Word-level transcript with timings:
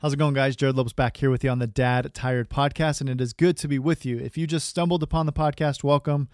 How's 0.00 0.12
it 0.12 0.18
going, 0.18 0.34
guys? 0.34 0.54
Jared 0.54 0.76
Lopes 0.76 0.92
back 0.92 1.16
here 1.16 1.28
with 1.28 1.42
you 1.42 1.50
on 1.50 1.58
the 1.58 1.66
Dad 1.66 2.14
Tired 2.14 2.48
podcast, 2.48 3.00
and 3.00 3.10
it 3.10 3.20
is 3.20 3.32
good 3.32 3.56
to 3.56 3.66
be 3.66 3.80
with 3.80 4.06
you. 4.06 4.16
If 4.16 4.38
you 4.38 4.46
just 4.46 4.68
stumbled 4.68 5.02
upon 5.02 5.26
the 5.26 5.32
podcast, 5.32 5.82
welcome. 5.82 6.28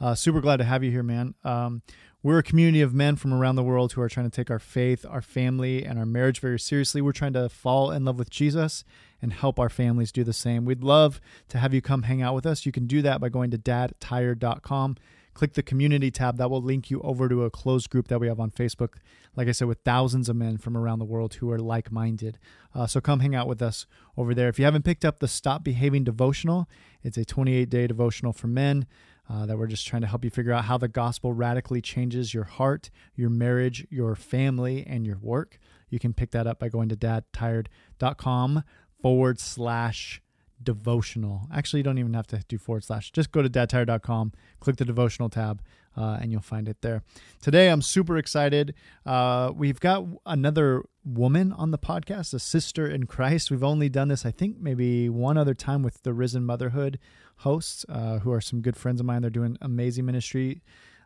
Uh, 0.00 0.14
super 0.14 0.40
glad 0.40 0.56
to 0.56 0.64
have 0.64 0.82
you 0.82 0.90
here, 0.90 1.02
man. 1.02 1.34
Um, 1.44 1.82
we're 2.22 2.38
a 2.38 2.42
community 2.42 2.80
of 2.80 2.94
men 2.94 3.16
from 3.16 3.34
around 3.34 3.56
the 3.56 3.62
world 3.62 3.92
who 3.92 4.00
are 4.00 4.08
trying 4.08 4.24
to 4.24 4.34
take 4.34 4.50
our 4.50 4.58
faith, 4.58 5.04
our 5.06 5.20
family, 5.20 5.84
and 5.84 5.98
our 5.98 6.06
marriage 6.06 6.40
very 6.40 6.58
seriously. 6.58 7.02
We're 7.02 7.12
trying 7.12 7.34
to 7.34 7.50
fall 7.50 7.90
in 7.90 8.06
love 8.06 8.18
with 8.18 8.30
Jesus 8.30 8.84
and 9.20 9.34
help 9.34 9.60
our 9.60 9.68
families 9.68 10.12
do 10.12 10.24
the 10.24 10.32
same. 10.32 10.64
We'd 10.64 10.82
love 10.82 11.20
to 11.50 11.58
have 11.58 11.74
you 11.74 11.82
come 11.82 12.04
hang 12.04 12.22
out 12.22 12.34
with 12.34 12.46
us. 12.46 12.64
You 12.64 12.72
can 12.72 12.86
do 12.86 13.02
that 13.02 13.20
by 13.20 13.28
going 13.28 13.50
to 13.50 13.58
dadtired.com 13.58 14.96
click 15.34 15.54
the 15.54 15.62
community 15.62 16.10
tab. 16.10 16.36
That 16.36 16.50
will 16.50 16.62
link 16.62 16.90
you 16.90 17.00
over 17.02 17.28
to 17.28 17.44
a 17.44 17.50
closed 17.50 17.90
group 17.90 18.08
that 18.08 18.18
we 18.18 18.28
have 18.28 18.40
on 18.40 18.50
Facebook. 18.50 18.94
Like 19.36 19.48
I 19.48 19.52
said, 19.52 19.68
with 19.68 19.80
thousands 19.84 20.28
of 20.28 20.36
men 20.36 20.56
from 20.58 20.76
around 20.76 20.98
the 20.98 21.04
world 21.04 21.34
who 21.34 21.50
are 21.50 21.58
like 21.58 21.92
minded. 21.92 22.38
Uh, 22.74 22.86
so 22.86 23.00
come 23.00 23.20
hang 23.20 23.34
out 23.34 23.46
with 23.46 23.62
us 23.62 23.86
over 24.16 24.34
there. 24.34 24.48
If 24.48 24.58
you 24.58 24.64
haven't 24.64 24.84
picked 24.84 25.04
up 25.04 25.20
the 25.20 25.28
Stop 25.28 25.64
Behaving 25.64 26.04
devotional, 26.04 26.68
it's 27.02 27.16
a 27.16 27.24
28 27.24 27.68
day 27.68 27.86
devotional 27.86 28.32
for 28.32 28.48
men. 28.48 28.86
Uh, 29.28 29.46
that 29.46 29.56
we're 29.56 29.68
just 29.68 29.86
trying 29.86 30.02
to 30.02 30.08
help 30.08 30.24
you 30.24 30.30
figure 30.30 30.52
out 30.52 30.64
how 30.64 30.76
the 30.76 30.88
gospel 30.88 31.32
radically 31.32 31.80
changes 31.80 32.34
your 32.34 32.42
heart, 32.42 32.90
your 33.14 33.30
marriage, 33.30 33.86
your 33.88 34.16
family, 34.16 34.84
and 34.84 35.06
your 35.06 35.18
work. 35.18 35.60
You 35.88 36.00
can 36.00 36.12
pick 36.12 36.32
that 36.32 36.48
up 36.48 36.58
by 36.58 36.68
going 36.68 36.88
to 36.88 36.96
dadtired.com 36.96 38.64
forward 39.00 39.38
slash 39.38 40.20
devotional. 40.62 41.48
Actually, 41.52 41.80
you 41.80 41.84
don't 41.84 41.98
even 41.98 42.14
have 42.14 42.26
to 42.28 42.42
do 42.48 42.58
forward 42.58 42.84
slash. 42.84 43.10
Just 43.12 43.32
go 43.32 43.42
to 43.42 43.48
dadtired.com, 43.48 44.32
click 44.60 44.76
the 44.76 44.84
devotional 44.84 45.28
tab, 45.28 45.62
uh, 45.96 46.18
and 46.20 46.30
you'll 46.30 46.40
find 46.40 46.68
it 46.68 46.82
there. 46.82 47.02
Today, 47.40 47.68
I'm 47.68 47.82
super 47.82 48.16
excited. 48.16 48.74
Uh, 49.04 49.52
we've 49.54 49.80
got 49.80 50.04
another 50.26 50.84
woman 51.04 51.52
on 51.52 51.70
the 51.70 51.78
podcast, 51.78 52.34
a 52.34 52.38
sister 52.38 52.86
in 52.86 53.06
Christ. 53.06 53.50
We've 53.50 53.64
only 53.64 53.88
done 53.88 54.08
this, 54.08 54.24
I 54.24 54.30
think, 54.30 54.58
maybe 54.60 55.08
one 55.08 55.36
other 55.36 55.54
time 55.54 55.82
with 55.82 56.02
the 56.02 56.12
Risen 56.12 56.44
Motherhood 56.44 56.98
hosts, 57.38 57.84
uh, 57.88 58.18
who 58.18 58.32
are 58.32 58.40
some 58.40 58.60
good 58.60 58.76
friends 58.76 59.00
of 59.00 59.06
mine. 59.06 59.22
They're 59.22 59.30
doing 59.30 59.56
amazing 59.60 60.04
ministry 60.06 60.62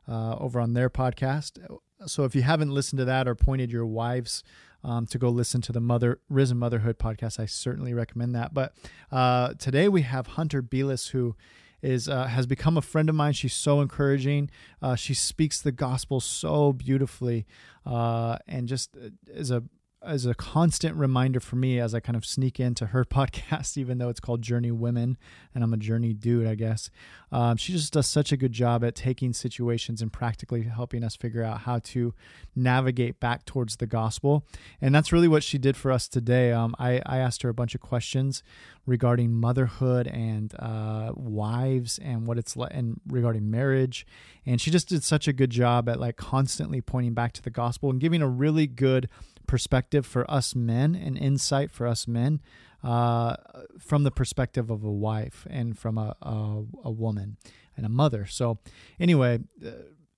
uh, 0.08 0.36
over 0.36 0.60
on 0.60 0.74
their 0.74 0.90
podcast. 0.90 1.58
So 2.06 2.24
if 2.24 2.34
you 2.34 2.42
haven't 2.42 2.70
listened 2.70 2.98
to 2.98 3.04
that 3.06 3.28
or 3.28 3.34
pointed 3.34 3.70
your 3.70 3.86
wives 3.86 4.42
um, 4.84 5.06
to 5.06 5.18
go 5.18 5.28
listen 5.30 5.60
to 5.62 5.72
the 5.72 5.80
Mother 5.80 6.20
Risen 6.28 6.58
Motherhood 6.58 6.98
podcast. 6.98 7.40
I 7.40 7.46
certainly 7.46 7.94
recommend 7.94 8.34
that. 8.34 8.54
But 8.54 8.74
uh, 9.10 9.54
today 9.54 9.88
we 9.88 10.02
have 10.02 10.28
Hunter 10.28 10.62
Beless, 10.62 11.10
who 11.10 11.34
is 11.82 12.08
uh, 12.08 12.26
has 12.26 12.46
become 12.46 12.76
a 12.76 12.82
friend 12.82 13.08
of 13.08 13.14
mine. 13.14 13.32
She's 13.32 13.54
so 13.54 13.80
encouraging. 13.80 14.50
Uh, 14.80 14.94
she 14.94 15.14
speaks 15.14 15.60
the 15.60 15.72
gospel 15.72 16.20
so 16.20 16.72
beautifully, 16.72 17.46
uh, 17.84 18.38
and 18.46 18.68
just 18.68 18.96
uh, 18.96 19.10
is 19.26 19.50
a 19.50 19.64
as 20.04 20.26
a 20.26 20.34
constant 20.34 20.96
reminder 20.96 21.40
for 21.40 21.56
me 21.56 21.78
as 21.80 21.94
I 21.94 22.00
kind 22.00 22.16
of 22.16 22.24
sneak 22.24 22.60
into 22.60 22.86
her 22.86 23.04
podcast, 23.04 23.76
even 23.76 23.98
though 23.98 24.08
it's 24.08 24.20
called 24.20 24.42
Journey 24.42 24.70
Women, 24.70 25.16
and 25.54 25.64
I'm 25.64 25.72
a 25.72 25.76
journey 25.76 26.12
dude, 26.12 26.46
I 26.46 26.54
guess. 26.54 26.90
Um, 27.32 27.56
she 27.56 27.72
just 27.72 27.92
does 27.92 28.06
such 28.06 28.32
a 28.32 28.36
good 28.36 28.52
job 28.52 28.84
at 28.84 28.94
taking 28.94 29.32
situations 29.32 30.00
and 30.00 30.12
practically 30.12 30.62
helping 30.62 31.02
us 31.02 31.16
figure 31.16 31.42
out 31.42 31.60
how 31.60 31.80
to 31.80 32.14
navigate 32.54 33.18
back 33.18 33.44
towards 33.44 33.76
the 33.76 33.86
gospel. 33.86 34.46
And 34.80 34.94
that's 34.94 35.12
really 35.12 35.28
what 35.28 35.42
she 35.42 35.58
did 35.58 35.76
for 35.76 35.90
us 35.90 36.06
today. 36.06 36.52
Um, 36.52 36.74
I, 36.78 37.02
I, 37.04 37.18
asked 37.18 37.42
her 37.42 37.48
a 37.48 37.54
bunch 37.54 37.74
of 37.74 37.80
questions 37.80 38.42
regarding 38.86 39.32
motherhood 39.32 40.06
and 40.06 40.54
uh, 40.58 41.12
wives 41.16 41.98
and 41.98 42.26
what 42.26 42.38
it's 42.38 42.56
like, 42.56 42.70
and 42.72 43.00
regarding 43.08 43.50
marriage. 43.50 44.06
And 44.46 44.60
she 44.60 44.70
just 44.70 44.88
did 44.88 45.02
such 45.02 45.26
a 45.26 45.32
good 45.32 45.50
job 45.50 45.88
at 45.88 45.98
like 45.98 46.16
constantly 46.16 46.80
pointing 46.80 47.14
back 47.14 47.32
to 47.32 47.42
the 47.42 47.50
gospel 47.50 47.90
and 47.90 47.98
giving 47.98 48.22
a 48.22 48.28
really 48.28 48.66
good 48.66 49.08
perspective 49.46 50.06
for 50.06 50.28
us 50.30 50.54
men 50.54 50.94
and 50.94 51.16
insight 51.18 51.70
for 51.70 51.86
us 51.86 52.06
men 52.06 52.40
uh, 52.82 53.36
from 53.78 54.02
the 54.04 54.10
perspective 54.10 54.70
of 54.70 54.84
a 54.84 54.92
wife 54.92 55.46
and 55.48 55.78
from 55.78 55.96
a, 55.98 56.14
a, 56.22 56.64
a 56.84 56.90
woman 56.90 57.36
and 57.76 57.86
a 57.86 57.88
mother. 57.88 58.26
So, 58.26 58.58
anyway, 59.00 59.40
uh, 59.64 59.70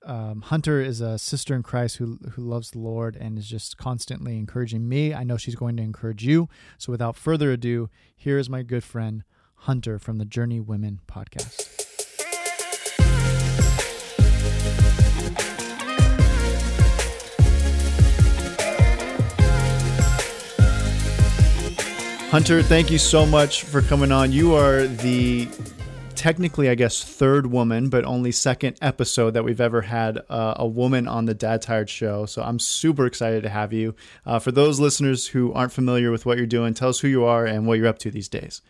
um, 0.04 0.42
Hunter 0.42 0.80
is 0.80 1.00
a 1.00 1.18
sister 1.18 1.54
in 1.54 1.62
Christ 1.62 1.96
who 1.96 2.18
who 2.32 2.42
loves 2.42 2.70
the 2.70 2.78
Lord 2.78 3.16
and 3.16 3.38
is 3.38 3.48
just 3.48 3.76
constantly 3.76 4.36
encouraging 4.36 4.88
me. 4.88 5.14
I 5.14 5.24
know 5.24 5.36
she's 5.36 5.56
going 5.56 5.76
to 5.78 5.82
encourage 5.82 6.24
you. 6.24 6.48
So, 6.78 6.92
without 6.92 7.16
further 7.16 7.52
ado, 7.52 7.90
here 8.16 8.38
is 8.38 8.50
my 8.50 8.62
good 8.62 8.84
friend 8.84 9.24
Hunter 9.60 9.98
from 9.98 10.18
the 10.18 10.24
Journey 10.24 10.60
Women 10.60 11.00
podcast. 11.08 11.85
Hunter, 22.36 22.62
thank 22.62 22.90
you 22.90 22.98
so 22.98 23.24
much 23.24 23.62
for 23.62 23.80
coming 23.80 24.12
on. 24.12 24.30
You 24.30 24.54
are 24.54 24.86
the 24.86 25.48
technically, 26.16 26.68
I 26.68 26.74
guess, 26.74 27.02
third 27.02 27.46
woman, 27.46 27.88
but 27.88 28.04
only 28.04 28.30
second 28.30 28.76
episode 28.82 29.30
that 29.30 29.42
we've 29.42 29.58
ever 29.58 29.80
had 29.80 30.18
uh, 30.28 30.52
a 30.58 30.66
woman 30.66 31.08
on 31.08 31.24
the 31.24 31.32
Dad 31.32 31.62
Tired 31.62 31.88
show. 31.88 32.26
So 32.26 32.42
I'm 32.42 32.58
super 32.58 33.06
excited 33.06 33.42
to 33.44 33.48
have 33.48 33.72
you. 33.72 33.94
Uh, 34.26 34.38
for 34.38 34.52
those 34.52 34.78
listeners 34.78 35.26
who 35.26 35.50
aren't 35.54 35.72
familiar 35.72 36.10
with 36.10 36.26
what 36.26 36.36
you're 36.36 36.46
doing, 36.46 36.74
tell 36.74 36.90
us 36.90 37.00
who 37.00 37.08
you 37.08 37.24
are 37.24 37.46
and 37.46 37.66
what 37.66 37.78
you're 37.78 37.88
up 37.88 38.00
to 38.00 38.10
these 38.10 38.28
days. 38.28 38.60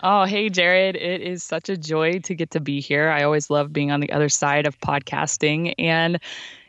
Oh, 0.00 0.24
hey, 0.24 0.48
Jared. 0.48 0.94
It 0.94 1.20
is 1.20 1.42
such 1.42 1.68
a 1.68 1.76
joy 1.76 2.20
to 2.20 2.36
get 2.36 2.52
to 2.52 2.60
be 2.60 2.80
here. 2.80 3.08
I 3.08 3.24
always 3.24 3.50
love 3.50 3.72
being 3.72 3.90
on 3.90 3.98
the 3.98 4.12
other 4.12 4.28
side 4.28 4.64
of 4.64 4.78
podcasting. 4.78 5.74
And 5.76 6.20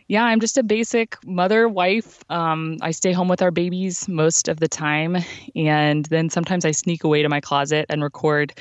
yeah, 0.10 0.26
I'm 0.26 0.40
just 0.40 0.58
a 0.58 0.64
basic 0.64 1.24
mother, 1.24 1.70
wife. 1.70 2.24
Um, 2.32 2.78
I 2.82 2.90
stay 2.90 3.14
home 3.14 3.28
with 3.28 3.44
our 3.44 3.52
babies 3.52 4.08
most 4.08 4.48
of 4.48 4.60
the 4.60 4.68
time. 4.68 5.18
And 5.56 6.04
then 6.06 6.32
sometimes 6.32 6.66
I 6.66 6.72
sneak 6.72 7.04
away 7.04 7.22
to 7.22 7.30
my 7.30 7.40
closet 7.40 7.86
and 7.90 8.02
record 8.02 8.52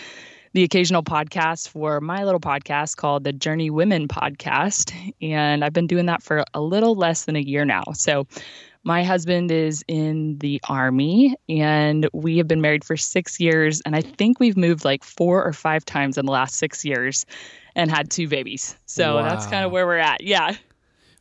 the 0.52 0.62
occasional 0.62 1.02
podcast 1.02 1.70
for 1.70 2.02
my 2.02 2.24
little 2.24 2.40
podcast 2.40 2.96
called 2.98 3.24
the 3.24 3.32
Journey 3.32 3.70
Women 3.70 4.08
Podcast. 4.08 4.92
And 5.22 5.64
I've 5.64 5.72
been 5.72 5.86
doing 5.86 6.04
that 6.04 6.22
for 6.22 6.44
a 6.52 6.60
little 6.60 6.94
less 6.94 7.24
than 7.24 7.34
a 7.34 7.40
year 7.40 7.64
now. 7.64 7.84
So 7.94 8.26
my 8.84 9.02
husband 9.02 9.50
is 9.50 9.82
in 9.88 10.36
the 10.40 10.60
army 10.68 11.34
and 11.48 12.10
we 12.12 12.36
have 12.36 12.46
been 12.46 12.60
married 12.60 12.84
for 12.84 12.98
six 12.98 13.40
years. 13.40 13.80
And 13.86 13.96
I 13.96 14.02
think 14.02 14.38
we've 14.38 14.56
moved 14.58 14.84
like 14.84 15.02
four 15.02 15.42
or 15.42 15.54
five 15.54 15.86
times 15.86 16.18
in 16.18 16.26
the 16.26 16.32
last 16.32 16.56
six 16.56 16.84
years 16.84 17.24
and 17.74 17.90
had 17.90 18.10
two 18.10 18.28
babies. 18.28 18.76
So 18.84 19.14
wow. 19.14 19.22
that's 19.22 19.46
kind 19.46 19.64
of 19.64 19.72
where 19.72 19.86
we're 19.86 19.96
at. 19.96 20.22
Yeah. 20.22 20.54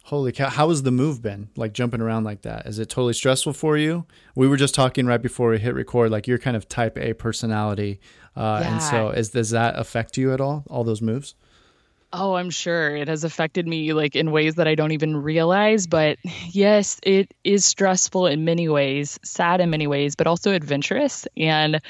Holy 0.08 0.32
cow. 0.32 0.50
How 0.50 0.70
has 0.70 0.84
the 0.84 0.92
move 0.92 1.22
been? 1.22 1.50
Like 1.58 1.74
jumping 1.74 2.00
around 2.00 2.24
like 2.24 2.44
that? 2.44 2.66
Is 2.66 2.80
it 2.80 2.88
totally 2.88 3.12
stressful 3.12 3.52
for 3.52 3.76
you? 3.76 4.06
We 4.36 4.48
were 4.48 4.56
just 4.56 4.74
talking 4.74 5.06
right 5.06 5.22
before 5.22 5.50
we 5.50 5.60
hit 5.60 5.74
record, 5.74 6.12
like 6.12 6.28
you're 6.28 6.38
kind 6.38 6.56
of 6.56 6.70
type 6.70 6.98
A 6.98 7.12
personality. 7.12 8.00
Uh, 8.34 8.62
yeah. 8.62 8.72
And 8.72 8.82
so 8.82 9.10
is, 9.10 9.32
does 9.32 9.50
that 9.50 9.78
affect 9.78 10.16
you 10.16 10.32
at 10.32 10.40
all, 10.40 10.64
all 10.70 10.86
those 10.86 11.02
moves? 11.02 11.36
Oh, 12.14 12.36
I'm 12.36 12.52
sure 12.52 12.96
it 12.96 13.10
has 13.10 13.26
affected 13.26 13.68
me 13.68 13.92
like 13.92 14.16
in 14.16 14.32
ways 14.32 14.56
that 14.56 14.66
I 14.66 14.76
don't 14.76 14.94
even 14.94 15.18
realize. 15.18 15.88
But 15.88 16.20
yes, 16.52 17.02
it 17.04 17.34
is 17.44 17.66
stressful 17.66 18.28
in 18.28 18.46
many 18.46 18.70
ways, 18.70 19.20
sad 19.26 19.60
in 19.60 19.70
many 19.70 19.88
ways, 19.88 20.16
but 20.16 20.26
also 20.26 20.54
adventurous. 20.54 21.28
And 21.36 21.82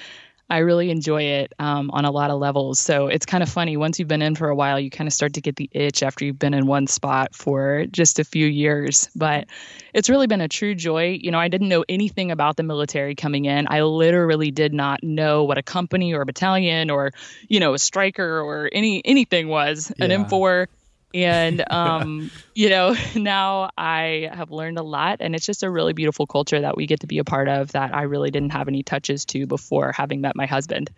I 0.49 0.59
really 0.59 0.89
enjoy 0.89 1.23
it 1.23 1.53
um, 1.59 1.91
on 1.91 2.05
a 2.05 2.11
lot 2.11 2.31
of 2.31 2.39
levels. 2.39 2.79
So 2.79 3.07
it's 3.07 3.25
kind 3.25 3.43
of 3.43 3.49
funny. 3.49 3.75
Once 3.75 3.99
you've 3.99 4.07
been 4.07 4.21
in 4.21 4.35
for 4.35 4.47
a 4.47 4.55
while, 4.55 4.79
you 4.79 4.89
kind 4.89 5.07
of 5.07 5.13
start 5.13 5.33
to 5.33 5.41
get 5.41 5.57
the 5.57 5.69
itch 5.73 6.03
after 6.03 6.23
you've 6.23 6.39
been 6.39 6.53
in 6.53 6.67
one 6.67 6.87
spot 6.87 7.35
for 7.35 7.85
just 7.91 8.19
a 8.19 8.23
few 8.23 8.45
years. 8.45 9.09
But 9.15 9.47
it's 9.93 10.09
really 10.09 10.27
been 10.27 10.41
a 10.41 10.47
true 10.47 10.73
joy. 10.73 11.19
You 11.21 11.31
know, 11.31 11.39
I 11.39 11.49
didn't 11.49 11.67
know 11.67 11.83
anything 11.89 12.31
about 12.31 12.55
the 12.55 12.63
military 12.63 13.15
coming 13.15 13.45
in. 13.45 13.67
I 13.69 13.81
literally 13.81 14.51
did 14.51 14.73
not 14.73 15.03
know 15.03 15.43
what 15.43 15.57
a 15.57 15.63
company 15.63 16.13
or 16.13 16.21
a 16.21 16.25
battalion 16.25 16.89
or, 16.89 17.11
you 17.49 17.59
know, 17.59 17.73
a 17.73 17.79
Stryker 17.79 18.39
or 18.39 18.69
any 18.71 19.01
anything 19.03 19.49
was. 19.49 19.91
Yeah. 19.97 20.05
An 20.05 20.25
M4 20.25 20.67
and 21.13 21.63
um, 21.71 22.31
you 22.55 22.69
know 22.69 22.95
now 23.15 23.69
i 23.77 24.29
have 24.33 24.51
learned 24.51 24.77
a 24.77 24.83
lot 24.83 25.17
and 25.19 25.35
it's 25.35 25.45
just 25.45 25.63
a 25.63 25.69
really 25.69 25.93
beautiful 25.93 26.25
culture 26.27 26.59
that 26.59 26.77
we 26.77 26.85
get 26.87 26.99
to 27.01 27.07
be 27.07 27.17
a 27.17 27.23
part 27.23 27.47
of 27.47 27.71
that 27.71 27.93
i 27.93 28.03
really 28.03 28.31
didn't 28.31 28.51
have 28.51 28.67
any 28.67 28.83
touches 28.83 29.25
to 29.25 29.45
before 29.45 29.91
having 29.91 30.21
met 30.21 30.35
my 30.35 30.45
husband 30.45 30.89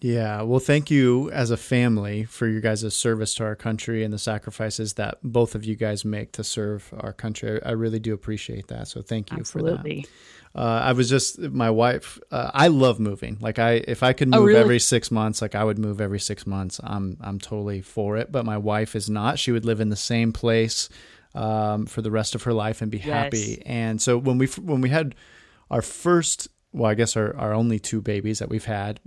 yeah 0.00 0.42
well 0.42 0.60
thank 0.60 0.90
you 0.90 1.30
as 1.30 1.50
a 1.50 1.56
family 1.56 2.24
for 2.24 2.46
your 2.46 2.60
guys' 2.60 2.94
service 2.94 3.34
to 3.34 3.44
our 3.44 3.56
country 3.56 4.04
and 4.04 4.12
the 4.12 4.18
sacrifices 4.18 4.94
that 4.94 5.18
both 5.22 5.54
of 5.54 5.64
you 5.64 5.76
guys 5.76 6.04
make 6.04 6.32
to 6.32 6.44
serve 6.44 6.92
our 6.98 7.12
country 7.12 7.62
i 7.64 7.70
really 7.70 8.00
do 8.00 8.12
appreciate 8.12 8.68
that 8.68 8.88
so 8.88 9.02
thank 9.02 9.30
you 9.30 9.38
Absolutely. 9.38 10.02
for 10.02 10.06
that 10.06 10.12
uh, 10.56 10.82
I 10.84 10.92
was 10.92 11.08
just 11.08 11.40
my 11.40 11.68
wife. 11.68 12.18
Uh, 12.30 12.50
I 12.54 12.68
love 12.68 13.00
moving. 13.00 13.38
Like 13.40 13.58
I, 13.58 13.82
if 13.88 14.04
I 14.04 14.12
could 14.12 14.28
oh, 14.28 14.38
move 14.38 14.42
oh, 14.42 14.46
really? 14.46 14.60
every 14.60 14.78
six 14.78 15.10
months, 15.10 15.42
like 15.42 15.56
I 15.56 15.64
would 15.64 15.80
move 15.80 16.00
every 16.00 16.20
six 16.20 16.46
months. 16.46 16.80
I'm 16.84 17.16
I'm 17.20 17.40
totally 17.40 17.80
for 17.80 18.16
it. 18.16 18.30
But 18.30 18.44
my 18.44 18.56
wife 18.56 18.94
is 18.94 19.10
not. 19.10 19.40
She 19.40 19.50
would 19.50 19.64
live 19.64 19.80
in 19.80 19.88
the 19.88 19.96
same 19.96 20.32
place 20.32 20.88
um, 21.34 21.86
for 21.86 22.02
the 22.02 22.10
rest 22.10 22.36
of 22.36 22.44
her 22.44 22.52
life 22.52 22.82
and 22.82 22.90
be 22.90 22.98
yes. 22.98 23.06
happy. 23.06 23.62
And 23.66 24.00
so 24.00 24.16
when 24.16 24.38
we 24.38 24.46
when 24.46 24.80
we 24.80 24.90
had 24.90 25.16
our 25.70 25.82
first 25.82 26.48
well, 26.74 26.90
I 26.90 26.94
guess 26.94 27.16
our, 27.16 27.36
our 27.36 27.54
only 27.54 27.78
two 27.78 28.02
babies 28.02 28.40
that 28.40 28.48
we've 28.48 28.64
had. 28.64 28.98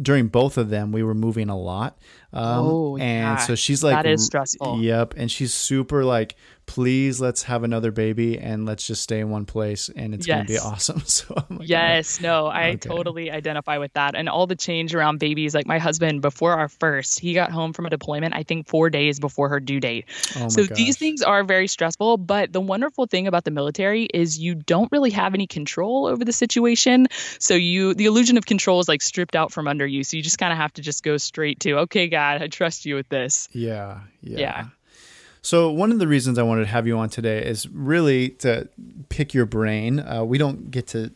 During 0.00 0.28
both 0.28 0.56
of 0.56 0.70
them, 0.70 0.92
we 0.92 1.02
were 1.02 1.14
moving 1.14 1.48
a 1.48 1.58
lot. 1.58 1.98
Um, 2.32 2.66
oh, 2.66 2.96
and 2.96 3.00
yeah. 3.00 3.36
so 3.38 3.56
she's 3.56 3.82
like, 3.82 3.96
that 3.96 4.06
is 4.06 4.24
stressful. 4.24 4.80
Yep. 4.80 5.14
And 5.16 5.28
she's 5.28 5.52
super 5.52 6.04
like 6.04 6.36
please 6.66 7.20
let's 7.20 7.42
have 7.42 7.64
another 7.64 7.90
baby 7.90 8.38
and 8.38 8.64
let's 8.64 8.86
just 8.86 9.02
stay 9.02 9.20
in 9.20 9.30
one 9.30 9.44
place 9.44 9.90
and 9.94 10.14
it's 10.14 10.26
yes. 10.26 10.36
going 10.36 10.46
to 10.46 10.52
be 10.52 10.58
awesome. 10.58 11.02
So 11.12 11.34
like, 11.50 11.68
yes, 11.68 12.20
no, 12.20 12.46
I 12.46 12.70
okay. 12.70 12.76
totally 12.76 13.30
identify 13.30 13.76
with 13.78 13.92
that. 13.92 14.14
And 14.14 14.28
all 14.28 14.46
the 14.46 14.56
change 14.56 14.94
around 14.94 15.18
babies, 15.18 15.54
like 15.54 15.66
my 15.66 15.78
husband 15.78 16.22
before 16.22 16.52
our 16.52 16.68
first, 16.68 17.20
he 17.20 17.34
got 17.34 17.50
home 17.50 17.72
from 17.72 17.86
a 17.86 17.90
deployment, 17.90 18.34
I 18.34 18.44
think 18.44 18.66
four 18.66 18.88
days 18.88 19.20
before 19.20 19.48
her 19.50 19.60
due 19.60 19.78
date. 19.78 20.06
Oh 20.36 20.48
so 20.48 20.66
gosh. 20.66 20.76
these 20.76 20.96
things 20.96 21.22
are 21.22 21.44
very 21.44 21.66
stressful. 21.66 22.16
But 22.16 22.52
the 22.52 22.60
wonderful 22.60 23.06
thing 23.06 23.26
about 23.26 23.44
the 23.44 23.50
military 23.50 24.04
is 24.04 24.38
you 24.38 24.54
don't 24.54 24.90
really 24.90 25.10
have 25.10 25.34
any 25.34 25.46
control 25.46 26.06
over 26.06 26.24
the 26.24 26.32
situation. 26.32 27.08
So 27.38 27.54
you, 27.54 27.94
the 27.94 28.06
illusion 28.06 28.38
of 28.38 28.46
control 28.46 28.80
is 28.80 28.88
like 28.88 29.02
stripped 29.02 29.36
out 29.36 29.52
from 29.52 29.68
under 29.68 29.86
you. 29.86 30.04
So 30.04 30.16
you 30.16 30.22
just 30.22 30.38
kind 30.38 30.52
of 30.52 30.58
have 30.58 30.72
to 30.74 30.82
just 30.82 31.02
go 31.02 31.18
straight 31.18 31.60
to, 31.60 31.80
okay, 31.80 32.08
God, 32.08 32.40
I 32.40 32.46
trust 32.46 32.86
you 32.86 32.94
with 32.94 33.08
this. 33.08 33.48
Yeah. 33.52 34.00
Yeah. 34.22 34.38
yeah. 34.38 34.64
So, 35.42 35.70
one 35.70 35.90
of 35.90 35.98
the 35.98 36.06
reasons 36.06 36.38
I 36.38 36.42
wanted 36.44 36.62
to 36.62 36.68
have 36.68 36.86
you 36.86 36.96
on 36.98 37.08
today 37.08 37.44
is 37.44 37.68
really 37.68 38.30
to 38.30 38.68
pick 39.08 39.34
your 39.34 39.46
brain. 39.46 39.98
Uh, 39.98 40.24
we 40.24 40.38
don't 40.38 40.70
get 40.70 40.86
to 40.88 41.12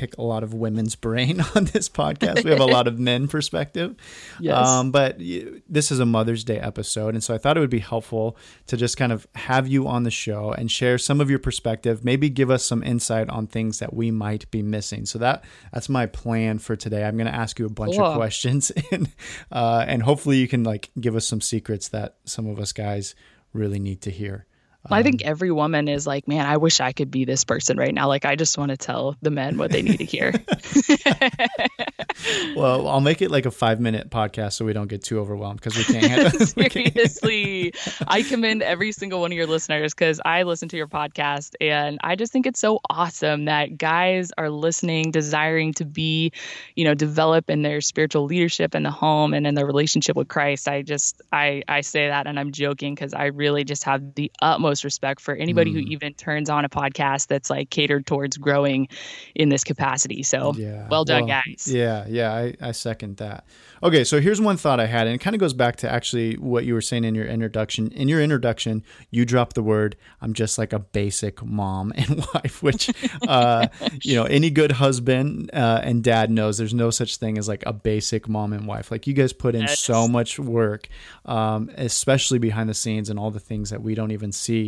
pick 0.00 0.16
a 0.16 0.22
lot 0.22 0.42
of 0.42 0.54
women's 0.54 0.96
brain 0.96 1.40
on 1.54 1.66
this 1.66 1.86
podcast. 1.86 2.42
We 2.42 2.50
have 2.50 2.60
a 2.60 2.64
lot 2.64 2.88
of 2.88 2.98
men 2.98 3.28
perspective. 3.28 3.96
Yes. 4.40 4.68
Um, 4.68 4.90
but 4.90 5.18
this 5.18 5.90
is 5.90 6.00
a 6.00 6.06
Mother's 6.06 6.44
Day 6.44 6.58
episode. 6.58 7.14
And 7.14 7.22
so 7.22 7.34
I 7.34 7.38
thought 7.38 7.58
it 7.58 7.60
would 7.60 7.68
be 7.68 7.80
helpful 7.80 8.38
to 8.68 8.76
just 8.76 8.96
kind 8.96 9.12
of 9.12 9.26
have 9.34 9.68
you 9.68 9.86
on 9.86 10.04
the 10.04 10.10
show 10.10 10.52
and 10.52 10.70
share 10.70 10.96
some 10.96 11.20
of 11.20 11.28
your 11.28 11.38
perspective, 11.38 12.04
maybe 12.04 12.30
give 12.30 12.50
us 12.50 12.64
some 12.64 12.82
insight 12.82 13.28
on 13.28 13.46
things 13.46 13.80
that 13.80 13.92
we 13.92 14.10
might 14.10 14.50
be 14.50 14.62
missing. 14.62 15.04
So 15.04 15.18
that 15.18 15.44
that's 15.74 15.90
my 15.90 16.06
plan 16.06 16.58
for 16.58 16.74
today. 16.74 17.04
I'm 17.04 17.16
going 17.16 17.26
to 17.26 17.34
ask 17.34 17.58
you 17.58 17.66
a 17.66 17.70
bunch 17.70 17.96
cool. 17.96 18.06
of 18.06 18.16
questions 18.16 18.70
and, 18.92 19.10
uh, 19.52 19.84
and 19.86 20.02
hopefully 20.02 20.38
you 20.38 20.48
can 20.48 20.64
like 20.64 20.90
give 20.98 21.16
us 21.16 21.26
some 21.26 21.42
secrets 21.42 21.88
that 21.88 22.16
some 22.24 22.46
of 22.46 22.58
us 22.58 22.72
guys 22.72 23.14
really 23.52 23.78
need 23.78 24.00
to 24.02 24.10
hear. 24.10 24.46
Um, 24.86 24.94
I 24.94 25.02
think 25.02 25.22
um, 25.22 25.30
every 25.30 25.50
woman 25.50 25.88
is 25.88 26.06
like, 26.06 26.26
man, 26.26 26.46
I 26.46 26.56
wish 26.56 26.80
I 26.80 26.92
could 26.92 27.10
be 27.10 27.26
this 27.26 27.44
person 27.44 27.76
right 27.76 27.92
now. 27.92 28.08
Like, 28.08 28.24
I 28.24 28.34
just 28.34 28.56
want 28.56 28.70
to 28.70 28.78
tell 28.78 29.14
the 29.20 29.30
men 29.30 29.58
what 29.58 29.70
they 29.70 29.82
need 29.82 29.98
to 29.98 30.06
hear. 30.06 30.32
well, 32.56 32.88
I'll 32.88 33.02
make 33.02 33.20
it 33.20 33.30
like 33.30 33.44
a 33.44 33.50
five 33.50 33.78
minute 33.78 34.08
podcast 34.08 34.54
so 34.54 34.64
we 34.64 34.72
don't 34.72 34.88
get 34.88 35.02
too 35.02 35.18
overwhelmed 35.18 35.60
because 35.60 35.76
we 35.76 35.84
can't. 35.84 36.32
Seriously, 36.48 37.74
I 38.08 38.22
commend 38.22 38.62
every 38.62 38.92
single 38.92 39.20
one 39.20 39.32
of 39.32 39.36
your 39.36 39.46
listeners 39.46 39.92
because 39.92 40.18
I 40.24 40.44
listen 40.44 40.70
to 40.70 40.78
your 40.78 40.88
podcast 40.88 41.56
and 41.60 41.98
I 42.02 42.16
just 42.16 42.32
think 42.32 42.46
it's 42.46 42.60
so 42.60 42.80
awesome 42.88 43.44
that 43.44 43.76
guys 43.76 44.30
are 44.38 44.48
listening, 44.48 45.10
desiring 45.10 45.74
to 45.74 45.84
be, 45.84 46.32
you 46.74 46.84
know, 46.84 46.94
develop 46.94 47.50
in 47.50 47.60
their 47.60 47.82
spiritual 47.82 48.24
leadership 48.24 48.74
in 48.74 48.82
the 48.82 48.90
home 48.90 49.34
and 49.34 49.46
in 49.46 49.54
their 49.54 49.66
relationship 49.66 50.16
with 50.16 50.28
Christ. 50.28 50.68
I 50.68 50.80
just, 50.80 51.20
I, 51.30 51.64
I 51.68 51.82
say 51.82 52.08
that 52.08 52.26
and 52.26 52.40
I'm 52.40 52.52
joking 52.52 52.94
because 52.94 53.12
I 53.12 53.26
really 53.26 53.64
just 53.64 53.84
have 53.84 54.14
the 54.14 54.32
utmost 54.40 54.69
utmost 54.70 54.84
respect 54.84 55.20
for 55.20 55.34
anybody 55.34 55.72
mm. 55.72 55.74
who 55.74 55.80
even 55.90 56.14
turns 56.14 56.48
on 56.48 56.64
a 56.64 56.68
podcast 56.68 57.26
that's 57.26 57.50
like 57.50 57.70
catered 57.70 58.06
towards 58.06 58.36
growing 58.36 58.86
in 59.34 59.48
this 59.48 59.64
capacity. 59.64 60.22
So 60.22 60.54
yeah. 60.54 60.86
well 60.88 61.04
done, 61.04 61.26
well, 61.26 61.42
guys. 61.44 61.66
Yeah, 61.66 62.06
yeah, 62.08 62.32
I, 62.32 62.54
I 62.60 62.72
second 62.72 63.16
that. 63.16 63.44
Okay, 63.82 64.04
so 64.04 64.20
here's 64.20 64.40
one 64.40 64.56
thought 64.56 64.78
I 64.78 64.86
had, 64.86 65.06
and 65.06 65.16
it 65.16 65.18
kind 65.18 65.34
of 65.34 65.40
goes 65.40 65.54
back 65.54 65.76
to 65.76 65.90
actually 65.90 66.34
what 66.34 66.64
you 66.64 66.74
were 66.74 66.80
saying 66.80 67.04
in 67.04 67.14
your 67.14 67.26
introduction. 67.26 67.90
In 67.92 68.08
your 68.08 68.20
introduction, 68.20 68.84
you 69.10 69.24
dropped 69.24 69.54
the 69.54 69.62
word, 69.62 69.96
I'm 70.20 70.34
just 70.34 70.58
like 70.58 70.72
a 70.72 70.78
basic 70.78 71.42
mom 71.42 71.92
and 71.96 72.24
wife, 72.34 72.62
which, 72.62 72.90
uh, 73.26 73.66
you 74.02 74.14
know, 74.14 74.24
any 74.24 74.50
good 74.50 74.72
husband 74.72 75.50
uh, 75.52 75.80
and 75.82 76.04
dad 76.04 76.30
knows 76.30 76.58
there's 76.58 76.74
no 76.74 76.90
such 76.90 77.16
thing 77.16 77.38
as 77.38 77.48
like 77.48 77.64
a 77.66 77.72
basic 77.72 78.28
mom 78.28 78.52
and 78.52 78.66
wife. 78.66 78.90
Like 78.90 79.06
you 79.06 79.14
guys 79.14 79.32
put 79.32 79.54
in 79.54 79.62
yes. 79.62 79.80
so 79.80 80.06
much 80.06 80.38
work, 80.38 80.88
um, 81.24 81.70
especially 81.76 82.38
behind 82.38 82.68
the 82.68 82.74
scenes 82.74 83.10
and 83.10 83.18
all 83.18 83.30
the 83.30 83.40
things 83.40 83.70
that 83.70 83.82
we 83.82 83.94
don't 83.94 84.12
even 84.12 84.30
see 84.30 84.59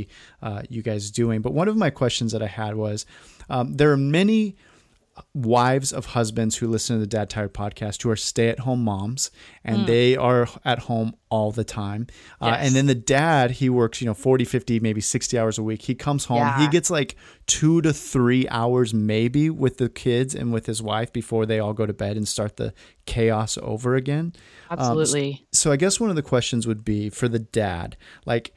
uh, 0.42 0.62
you 0.68 0.82
guys 0.82 1.10
doing. 1.10 1.42
But 1.42 1.52
one 1.52 1.68
of 1.68 1.76
my 1.76 1.90
questions 1.90 2.32
that 2.32 2.42
I 2.42 2.46
had 2.46 2.74
was 2.74 3.06
um, 3.48 3.74
there 3.74 3.90
are 3.92 3.96
many 3.96 4.56
wives 5.34 5.92
of 5.92 6.06
husbands 6.06 6.56
who 6.56 6.66
listen 6.66 6.96
to 6.96 7.00
the 7.00 7.06
Dad 7.06 7.28
Tired 7.28 7.52
podcast 7.52 8.02
who 8.02 8.10
are 8.10 8.16
stay 8.16 8.48
at 8.48 8.60
home 8.60 8.82
moms 8.82 9.30
and 9.64 9.80
mm. 9.80 9.86
they 9.86 10.16
are 10.16 10.48
at 10.64 10.80
home 10.80 11.14
all 11.28 11.52
the 11.52 11.64
time. 11.64 12.06
Yes. 12.10 12.16
Uh, 12.40 12.56
and 12.60 12.74
then 12.74 12.86
the 12.86 12.94
dad, 12.94 13.52
he 13.52 13.68
works, 13.68 14.00
you 14.00 14.06
know, 14.06 14.14
40, 14.14 14.44
50, 14.44 14.80
maybe 14.80 15.00
60 15.00 15.38
hours 15.38 15.58
a 15.58 15.62
week. 15.62 15.82
He 15.82 15.94
comes 15.94 16.26
home, 16.26 16.38
yeah. 16.38 16.58
he 16.58 16.68
gets 16.68 16.90
like 16.90 17.16
two 17.46 17.82
to 17.82 17.92
three 17.92 18.48
hours 18.48 18.94
maybe 18.94 19.50
with 19.50 19.78
the 19.78 19.88
kids 19.88 20.34
and 20.34 20.52
with 20.52 20.66
his 20.66 20.82
wife 20.82 21.12
before 21.12 21.44
they 21.44 21.58
all 21.58 21.74
go 21.74 21.86
to 21.86 21.92
bed 21.92 22.16
and 22.16 22.26
start 22.26 22.56
the 22.56 22.72
chaos 23.04 23.58
over 23.60 23.96
again. 23.96 24.32
Absolutely. 24.70 25.30
Um, 25.32 25.38
so, 25.52 25.62
so 25.68 25.72
I 25.72 25.76
guess 25.76 26.00
one 26.00 26.10
of 26.10 26.16
the 26.16 26.22
questions 26.22 26.66
would 26.66 26.84
be 26.84 27.10
for 27.10 27.28
the 27.28 27.38
dad, 27.38 27.96
like, 28.24 28.54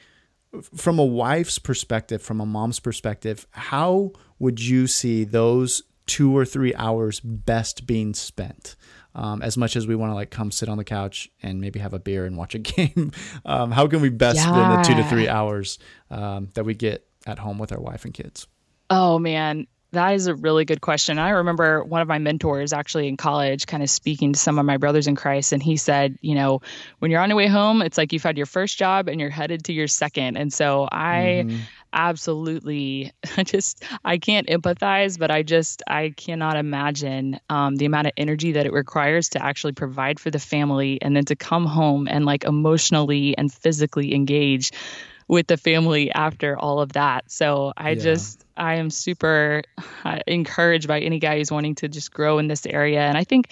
from 0.62 1.00
a 1.00 1.06
wife's 1.06 1.60
perspective, 1.60 2.22
from 2.22 2.42
a 2.42 2.46
mom's 2.46 2.80
perspective, 2.80 3.48
how 3.52 4.12
would 4.40 4.60
you 4.62 4.88
see 4.88 5.24
those 5.24 5.84
two 6.06 6.36
or 6.36 6.46
three 6.46 6.74
hours 6.75 7.19
best 7.19 7.88
being 7.88 8.13
spent. 8.13 8.75
Um, 9.13 9.42
as 9.42 9.56
much 9.57 9.78
as 9.78 9.88
we 9.88 9.96
want 9.96 10.12
to 10.12 10.16
like 10.16 10.30
come 10.30 10.52
sit 10.52 10.68
on 10.68 10.78
the 10.78 10.84
couch 10.84 11.30
and 11.42 11.62
maybe 11.62 11.80
have 11.80 11.94
a 11.94 12.00
beer 12.00 12.25
and 12.25 12.38
watch 12.38 12.54
a 12.54 12.60
game, 12.60 13.12
um, 13.46 13.72
how 13.72 13.88
can 13.88 14.02
we 14.02 14.10
best 14.10 14.38
yeah. 14.38 14.44
spend 14.44 14.72
the 14.72 14.88
two 14.88 14.96
to 15.02 15.10
three 15.10 15.28
hours 15.28 15.80
um, 16.12 16.50
that 16.54 16.66
we 16.66 16.74
get 16.74 17.08
at 17.25 17.40
home 17.40 17.58
with 17.58 17.72
our 17.72 17.80
wife 17.80 18.06
and 18.06 18.13
kids? 18.13 18.48
Oh 18.90 19.18
man, 19.18 19.68
that 19.92 20.14
is 20.14 20.28
a 20.28 20.36
really 20.36 20.66
good 20.66 20.82
question. 20.82 21.20
I 21.20 21.30
remember 21.30 21.84
one 21.84 22.02
of 22.02 22.08
my 22.08 22.18
mentors 22.18 22.74
actually 22.74 23.08
in 23.08 23.18
college 23.18 23.66
kind 23.66 23.82
of 23.82 23.90
speaking 23.90 24.34
to 24.34 24.40
some 24.40 24.60
of 24.60 24.66
my 24.66 24.78
brothers 24.78 25.08
in 25.08 25.16
Christ, 25.16 25.54
and 25.54 25.64
he 25.64 25.78
said, 25.78 26.18
you 26.22 26.36
know, 26.36 26.62
when 27.00 27.12
you're 27.12 27.22
on 27.22 27.30
your 27.30 27.38
way 27.38 27.48
home, 27.48 27.82
it's 27.82 27.98
like 27.98 28.14
you've 28.14 28.24
had 28.24 28.38
your 28.38 28.46
first 28.46 28.78
job 28.78 29.08
and 29.08 29.20
you're 29.20 29.30
headed 29.30 29.66
to 29.66 29.74
your 29.74 29.88
second. 29.88 30.38
And 30.38 30.52
so 30.52 30.88
I 30.92 31.46
mm-hmm. 31.46 31.58
absolutely 31.94 33.14
just, 33.46 33.84
I 34.04 34.18
can't 34.18 34.48
empathize, 34.48 35.18
but 35.18 35.32
I 35.32 35.44
just, 35.44 35.82
I 35.88 36.14
cannot 36.16 36.58
imagine 36.58 37.40
um, 37.50 37.76
the 37.76 37.86
amount 37.86 38.08
of 38.08 38.14
energy 38.18 38.54
that 38.54 38.66
it 38.66 38.74
requires 38.74 39.30
to 39.30 39.44
actually 39.44 39.74
provide 39.74 40.20
for 40.20 40.30
the 40.30 40.40
family 40.40 41.02
and 41.02 41.16
then 41.16 41.26
to 41.26 41.36
come 41.36 41.66
home 41.66 42.08
and 42.10 42.26
like 42.26 42.44
emotionally 42.44 43.38
and 43.38 43.52
physically 43.52 44.14
engage 44.14 44.72
with 45.27 45.48
the 45.48 45.57
family 45.57 46.12
after 46.12 46.57
all 46.57 46.80
of 46.80 46.94
that. 46.94 47.31
So 47.31 47.74
I 47.75 47.92
yeah. 47.92 48.04
just, 48.04 48.45
I 48.56 48.75
am 48.75 48.89
super 48.89 49.63
uh, 50.04 50.19
encouraged 50.27 50.88
by 50.88 51.00
any 51.00 51.19
guy 51.19 51.38
who's 51.38 51.51
wanting 51.51 51.75
to 51.75 51.88
just 51.88 52.12
grow 52.12 52.38
in 52.38 52.48
this 52.48 52.66
area. 52.66 53.01
And 53.01 53.18
I 53.18 53.24
think 53.24 53.51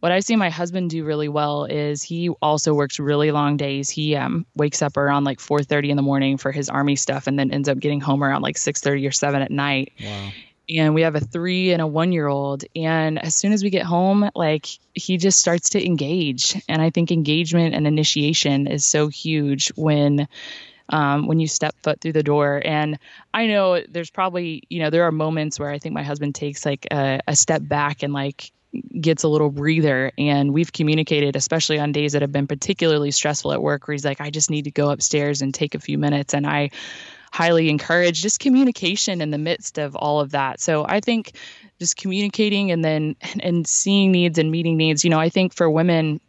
what 0.00 0.12
I 0.12 0.20
see 0.20 0.36
my 0.36 0.50
husband 0.50 0.90
do 0.90 1.04
really 1.04 1.28
well 1.28 1.64
is 1.64 2.02
he 2.02 2.28
also 2.28 2.72
works 2.72 3.00
really 3.00 3.32
long 3.32 3.56
days. 3.56 3.90
He 3.90 4.14
um, 4.14 4.46
wakes 4.54 4.80
up 4.80 4.96
around 4.96 5.24
like 5.24 5.38
4:30 5.38 5.90
in 5.90 5.96
the 5.96 6.02
morning 6.02 6.36
for 6.36 6.52
his 6.52 6.68
army 6.68 6.96
stuff, 6.96 7.26
and 7.26 7.38
then 7.38 7.50
ends 7.50 7.68
up 7.68 7.78
getting 7.78 8.00
home 8.00 8.22
around 8.22 8.42
like 8.42 8.56
6:30 8.56 9.08
or 9.08 9.12
7 9.12 9.42
at 9.42 9.50
night. 9.50 9.92
Wow. 10.00 10.30
And 10.70 10.94
we 10.94 11.00
have 11.02 11.14
a 11.14 11.20
three 11.20 11.72
and 11.72 11.80
a 11.80 11.86
one 11.86 12.12
year 12.12 12.26
old. 12.26 12.62
And 12.76 13.18
as 13.18 13.34
soon 13.34 13.52
as 13.52 13.64
we 13.64 13.70
get 13.70 13.84
home, 13.84 14.30
like 14.34 14.66
he 14.92 15.16
just 15.16 15.38
starts 15.38 15.70
to 15.70 15.84
engage. 15.84 16.62
And 16.68 16.82
I 16.82 16.90
think 16.90 17.10
engagement 17.10 17.74
and 17.74 17.86
initiation 17.86 18.66
is 18.66 18.84
so 18.84 19.08
huge 19.08 19.72
when 19.76 20.28
um, 20.90 21.26
when 21.26 21.40
you 21.40 21.46
step 21.46 21.74
foot 21.82 22.00
through 22.00 22.12
the 22.12 22.22
door. 22.22 22.62
And 22.64 22.98
I 23.34 23.46
know 23.46 23.82
there's 23.88 24.10
probably, 24.10 24.62
you 24.68 24.80
know, 24.80 24.90
there 24.90 25.04
are 25.04 25.12
moments 25.12 25.58
where 25.58 25.70
I 25.70 25.78
think 25.78 25.94
my 25.94 26.02
husband 26.02 26.34
takes 26.34 26.64
like 26.64 26.86
a, 26.90 27.20
a 27.26 27.36
step 27.36 27.62
back 27.64 28.02
and 28.02 28.12
like 28.12 28.52
gets 29.00 29.22
a 29.22 29.28
little 29.28 29.50
breather. 29.50 30.12
And 30.18 30.52
we've 30.52 30.72
communicated, 30.72 31.36
especially 31.36 31.78
on 31.78 31.92
days 31.92 32.12
that 32.12 32.22
have 32.22 32.32
been 32.32 32.46
particularly 32.46 33.10
stressful 33.10 33.52
at 33.52 33.62
work, 33.62 33.88
where 33.88 33.94
he's 33.94 34.04
like, 34.04 34.20
I 34.20 34.30
just 34.30 34.50
need 34.50 34.64
to 34.64 34.70
go 34.70 34.90
upstairs 34.90 35.42
and 35.42 35.54
take 35.54 35.74
a 35.74 35.80
few 35.80 35.98
minutes. 35.98 36.34
And 36.34 36.46
I, 36.46 36.70
highly 37.32 37.68
encourage 37.68 38.22
just 38.22 38.40
communication 38.40 39.20
in 39.20 39.30
the 39.30 39.38
midst 39.38 39.78
of 39.78 39.94
all 39.96 40.20
of 40.20 40.30
that. 40.30 40.60
So 40.60 40.86
I 40.88 41.00
think 41.00 41.32
just 41.78 41.96
communicating 41.96 42.70
and 42.70 42.84
then 42.84 43.16
and 43.40 43.66
seeing 43.66 44.12
needs 44.12 44.38
and 44.38 44.50
meeting 44.50 44.76
needs. 44.76 45.04
You 45.04 45.10
know, 45.10 45.20
I 45.20 45.28
think 45.28 45.54
for 45.54 45.70
women, 45.70 46.20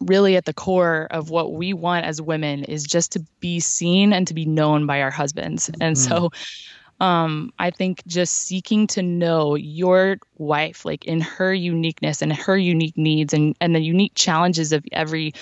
really 0.00 0.36
at 0.36 0.44
the 0.44 0.52
core 0.54 1.06
of 1.10 1.30
what 1.30 1.52
we 1.52 1.72
want 1.72 2.06
as 2.06 2.20
women 2.20 2.64
is 2.64 2.84
just 2.84 3.12
to 3.12 3.20
be 3.40 3.60
seen 3.60 4.12
and 4.12 4.26
to 4.28 4.34
be 4.34 4.44
known 4.44 4.86
by 4.86 5.02
our 5.02 5.10
husbands. 5.10 5.70
And 5.80 5.96
mm. 5.96 6.08
so 6.08 6.30
um, 7.00 7.52
I 7.58 7.70
think 7.70 8.06
just 8.06 8.32
seeking 8.32 8.86
to 8.88 9.02
know 9.02 9.56
your 9.56 10.18
wife, 10.38 10.84
like 10.84 11.04
in 11.04 11.20
her 11.20 11.52
uniqueness 11.52 12.22
and 12.22 12.32
her 12.32 12.56
unique 12.56 12.96
needs 12.96 13.34
and, 13.34 13.56
and 13.60 13.74
the 13.74 13.80
unique 13.80 14.12
challenges 14.14 14.72
of 14.72 14.84
every, 14.92 15.34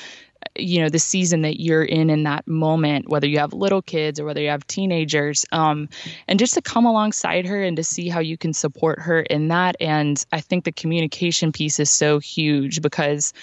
you 0.56 0.80
know, 0.80 0.88
the 0.88 0.98
season 0.98 1.42
that 1.42 1.60
you're 1.60 1.84
in 1.84 2.08
in 2.08 2.22
that 2.22 2.48
moment, 2.48 3.10
whether 3.10 3.26
you 3.26 3.38
have 3.38 3.52
little 3.52 3.82
kids 3.82 4.18
or 4.18 4.24
whether 4.24 4.40
you 4.40 4.48
have 4.48 4.66
teenagers, 4.68 5.44
um, 5.52 5.90
and 6.26 6.38
just 6.38 6.54
to 6.54 6.62
come 6.62 6.86
alongside 6.86 7.44
her 7.46 7.62
and 7.62 7.76
to 7.76 7.84
see 7.84 8.08
how 8.08 8.20
you 8.20 8.38
can 8.38 8.54
support 8.54 8.98
her 8.98 9.20
in 9.20 9.48
that. 9.48 9.76
And 9.80 10.24
I 10.32 10.40
think 10.40 10.64
the 10.64 10.72
communication 10.72 11.52
piece 11.52 11.78
is 11.78 11.90
so 11.90 12.20
huge 12.20 12.80
because 12.80 13.34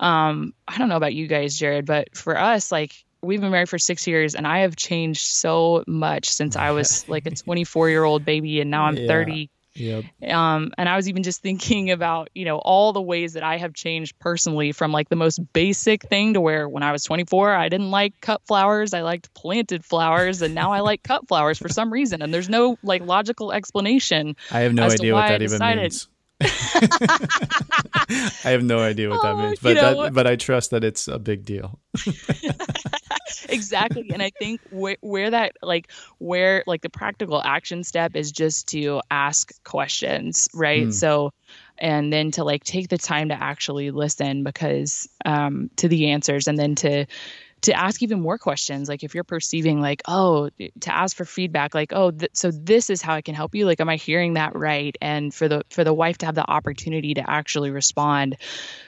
um, 0.00 0.54
I 0.66 0.78
don't 0.78 0.88
know 0.88 0.96
about 0.96 1.14
you 1.14 1.26
guys, 1.26 1.56
Jared, 1.56 1.86
but 1.86 2.16
for 2.16 2.38
us, 2.38 2.70
like 2.70 2.92
we've 3.22 3.40
been 3.40 3.50
married 3.50 3.68
for 3.68 3.78
six 3.78 4.06
years 4.06 4.34
and 4.34 4.46
I 4.46 4.60
have 4.60 4.76
changed 4.76 5.26
so 5.26 5.84
much 5.86 6.28
since 6.28 6.56
I 6.56 6.70
was 6.70 7.08
like 7.08 7.26
a 7.26 7.30
24 7.30 7.90
year 7.90 8.04
old 8.04 8.24
baby 8.24 8.60
and 8.60 8.70
now 8.70 8.84
I'm 8.84 8.96
yeah. 8.96 9.08
30 9.08 9.50
Yep. 9.76 10.04
Um, 10.30 10.72
and 10.78 10.88
I 10.88 10.96
was 10.96 11.08
even 11.08 11.22
just 11.22 11.42
thinking 11.42 11.90
about, 11.90 12.30
you 12.34 12.44
know, 12.44 12.58
all 12.58 12.92
the 12.92 13.02
ways 13.02 13.34
that 13.34 13.42
I 13.42 13.58
have 13.58 13.74
changed 13.74 14.18
personally 14.18 14.72
from 14.72 14.92
like 14.92 15.08
the 15.08 15.16
most 15.16 15.38
basic 15.52 16.02
thing 16.02 16.34
to 16.34 16.40
where 16.40 16.68
when 16.68 16.82
I 16.82 16.92
was 16.92 17.04
24, 17.04 17.54
I 17.54 17.68
didn't 17.68 17.90
like 17.90 18.20
cut 18.20 18.40
flowers. 18.46 18.94
I 18.94 19.02
liked 19.02 19.34
planted 19.34 19.84
flowers. 19.84 20.42
And 20.42 20.54
now 20.54 20.72
I 20.72 20.80
like 20.80 21.02
cut 21.02 21.28
flowers 21.28 21.58
for 21.58 21.68
some 21.68 21.92
reason. 21.92 22.22
And 22.22 22.32
there's 22.32 22.48
no 22.48 22.78
like 22.82 23.02
logical 23.02 23.52
explanation. 23.52 24.36
I 24.50 24.60
have 24.60 24.72
no 24.72 24.84
idea 24.84 25.14
what 25.14 25.28
that 25.28 25.42
even 25.42 25.60
means. 25.60 26.08
I 26.40 28.08
have 28.44 28.62
no 28.62 28.80
idea 28.80 29.08
what 29.08 29.22
that 29.22 29.34
oh, 29.34 29.42
means, 29.42 29.58
but 29.60 29.74
that, 29.74 30.12
but 30.12 30.26
I 30.26 30.36
trust 30.36 30.70
that 30.70 30.84
it's 30.84 31.08
a 31.08 31.18
big 31.18 31.44
deal. 31.44 31.80
exactly, 33.48 34.10
and 34.12 34.22
I 34.22 34.30
think 34.38 34.60
where, 34.70 34.98
where 35.00 35.30
that 35.30 35.52
like 35.62 35.90
where 36.18 36.62
like 36.66 36.82
the 36.82 36.90
practical 36.90 37.42
action 37.42 37.84
step 37.84 38.16
is 38.16 38.32
just 38.32 38.68
to 38.68 39.00
ask 39.10 39.52
questions, 39.64 40.48
right? 40.52 40.88
Mm. 40.88 40.92
So 40.92 41.32
and 41.78 42.12
then 42.12 42.30
to 42.32 42.44
like 42.44 42.64
take 42.64 42.88
the 42.88 42.98
time 42.98 43.28
to 43.28 43.42
actually 43.42 43.90
listen 43.90 44.44
because 44.44 45.08
um 45.24 45.70
to 45.76 45.88
the 45.88 46.10
answers 46.10 46.48
and 46.48 46.58
then 46.58 46.74
to 46.76 47.06
to 47.66 47.78
ask 47.78 48.02
even 48.02 48.20
more 48.20 48.38
questions 48.38 48.88
like 48.88 49.04
if 49.04 49.14
you're 49.14 49.24
perceiving 49.24 49.80
like 49.80 50.02
oh 50.08 50.50
to 50.80 50.94
ask 50.94 51.16
for 51.16 51.24
feedback 51.24 51.74
like 51.74 51.92
oh 51.92 52.10
th- 52.10 52.30
so 52.34 52.50
this 52.50 52.90
is 52.90 53.02
how 53.02 53.14
i 53.14 53.22
can 53.22 53.34
help 53.34 53.54
you 53.54 53.66
like 53.66 53.80
am 53.80 53.88
i 53.88 53.96
hearing 53.96 54.34
that 54.34 54.56
right? 54.56 54.96
And 55.00 55.34
for 55.34 55.48
the 55.48 55.62
for 55.70 55.84
the 55.84 55.94
wife 55.94 56.18
to 56.18 56.26
have 56.26 56.34
the 56.34 56.48
opportunity 56.48 57.14
to 57.14 57.30
actually 57.30 57.70
respond 57.70 58.36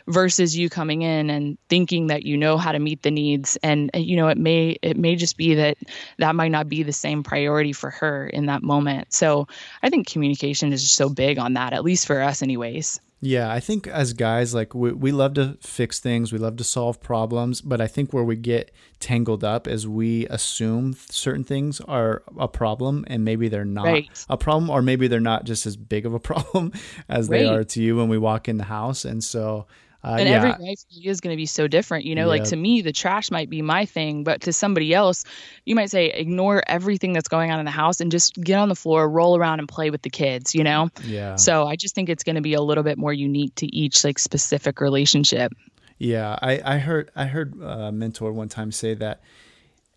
versus 0.06 0.56
you 0.56 0.68
coming 0.70 1.02
in 1.02 1.30
and 1.30 1.58
thinking 1.68 2.08
that 2.08 2.24
you 2.24 2.36
know 2.36 2.56
how 2.56 2.72
to 2.72 2.78
meet 2.78 3.02
the 3.02 3.10
needs. 3.10 3.58
And 3.62 3.90
you 3.94 4.16
know 4.16 4.28
it 4.28 4.38
may 4.38 4.78
it 4.82 4.96
may 4.96 5.16
just 5.16 5.36
be 5.36 5.54
that 5.54 5.76
that 6.18 6.34
might 6.34 6.50
not 6.50 6.68
be 6.68 6.82
the 6.82 6.92
same 6.92 7.22
priority 7.22 7.72
for 7.72 7.90
her 7.90 8.26
in 8.26 8.46
that 8.46 8.62
moment. 8.62 9.12
So 9.12 9.48
i 9.82 9.90
think 9.90 10.08
communication 10.08 10.72
is 10.72 10.82
just 10.82 10.96
so 10.96 11.08
big 11.08 11.38
on 11.38 11.54
that 11.54 11.72
at 11.72 11.84
least 11.84 12.06
for 12.06 12.20
us 12.20 12.42
anyways 12.42 13.00
yeah, 13.20 13.52
I 13.52 13.58
think 13.58 13.88
as 13.88 14.12
guys, 14.12 14.54
like 14.54 14.74
we, 14.74 14.92
we 14.92 15.10
love 15.10 15.34
to 15.34 15.58
fix 15.60 15.98
things, 15.98 16.32
we 16.32 16.38
love 16.38 16.56
to 16.56 16.64
solve 16.64 17.00
problems, 17.00 17.60
but 17.60 17.80
I 17.80 17.88
think 17.88 18.12
where 18.12 18.22
we 18.22 18.36
get 18.36 18.70
tangled 19.00 19.42
up 19.42 19.66
is 19.66 19.88
we 19.88 20.26
assume 20.28 20.94
certain 21.10 21.42
things 21.42 21.80
are 21.80 22.22
a 22.38 22.46
problem 22.46 23.04
and 23.08 23.24
maybe 23.24 23.48
they're 23.48 23.64
not 23.64 23.86
right. 23.86 24.24
a 24.28 24.36
problem, 24.36 24.70
or 24.70 24.82
maybe 24.82 25.08
they're 25.08 25.18
not 25.18 25.44
just 25.44 25.66
as 25.66 25.76
big 25.76 26.06
of 26.06 26.14
a 26.14 26.20
problem 26.20 26.72
as 27.08 27.28
right. 27.28 27.38
they 27.38 27.46
are 27.46 27.64
to 27.64 27.82
you 27.82 27.96
when 27.96 28.08
we 28.08 28.18
walk 28.18 28.48
in 28.48 28.56
the 28.56 28.64
house. 28.64 29.04
And 29.04 29.22
so 29.22 29.66
uh, 30.04 30.16
and 30.18 30.28
yeah. 30.28 30.36
every 30.36 30.50
life 30.50 30.78
is 31.04 31.20
going 31.20 31.32
to 31.32 31.36
be 31.36 31.46
so 31.46 31.66
different. 31.66 32.04
You 32.04 32.14
know, 32.14 32.30
yep. 32.30 32.40
like 32.40 32.44
to 32.50 32.56
me, 32.56 32.82
the 32.82 32.92
trash 32.92 33.30
might 33.30 33.50
be 33.50 33.62
my 33.62 33.84
thing, 33.84 34.22
but 34.22 34.40
to 34.42 34.52
somebody 34.52 34.94
else, 34.94 35.24
you 35.64 35.74
might 35.74 35.90
say, 35.90 36.10
ignore 36.10 36.62
everything 36.68 37.12
that's 37.12 37.28
going 37.28 37.50
on 37.50 37.58
in 37.58 37.64
the 37.64 37.72
house 37.72 38.00
and 38.00 38.12
just 38.12 38.34
get 38.36 38.58
on 38.58 38.68
the 38.68 38.76
floor, 38.76 39.08
roll 39.08 39.36
around 39.36 39.58
and 39.58 39.68
play 39.68 39.90
with 39.90 40.02
the 40.02 40.10
kids, 40.10 40.54
you 40.54 40.62
know? 40.62 40.88
Yeah. 41.04 41.34
So 41.36 41.66
I 41.66 41.74
just 41.74 41.94
think 41.94 42.08
it's 42.08 42.22
going 42.22 42.36
to 42.36 42.42
be 42.42 42.54
a 42.54 42.62
little 42.62 42.84
bit 42.84 42.96
more 42.96 43.12
unique 43.12 43.54
to 43.56 43.66
each 43.66 44.04
like 44.04 44.18
specific 44.18 44.80
relationship. 44.80 45.52
Yeah. 45.98 46.38
I, 46.40 46.60
I 46.64 46.78
heard, 46.78 47.10
I 47.16 47.24
heard 47.24 47.60
a 47.60 47.90
mentor 47.90 48.32
one 48.32 48.48
time 48.48 48.70
say 48.70 48.94
that 48.94 49.20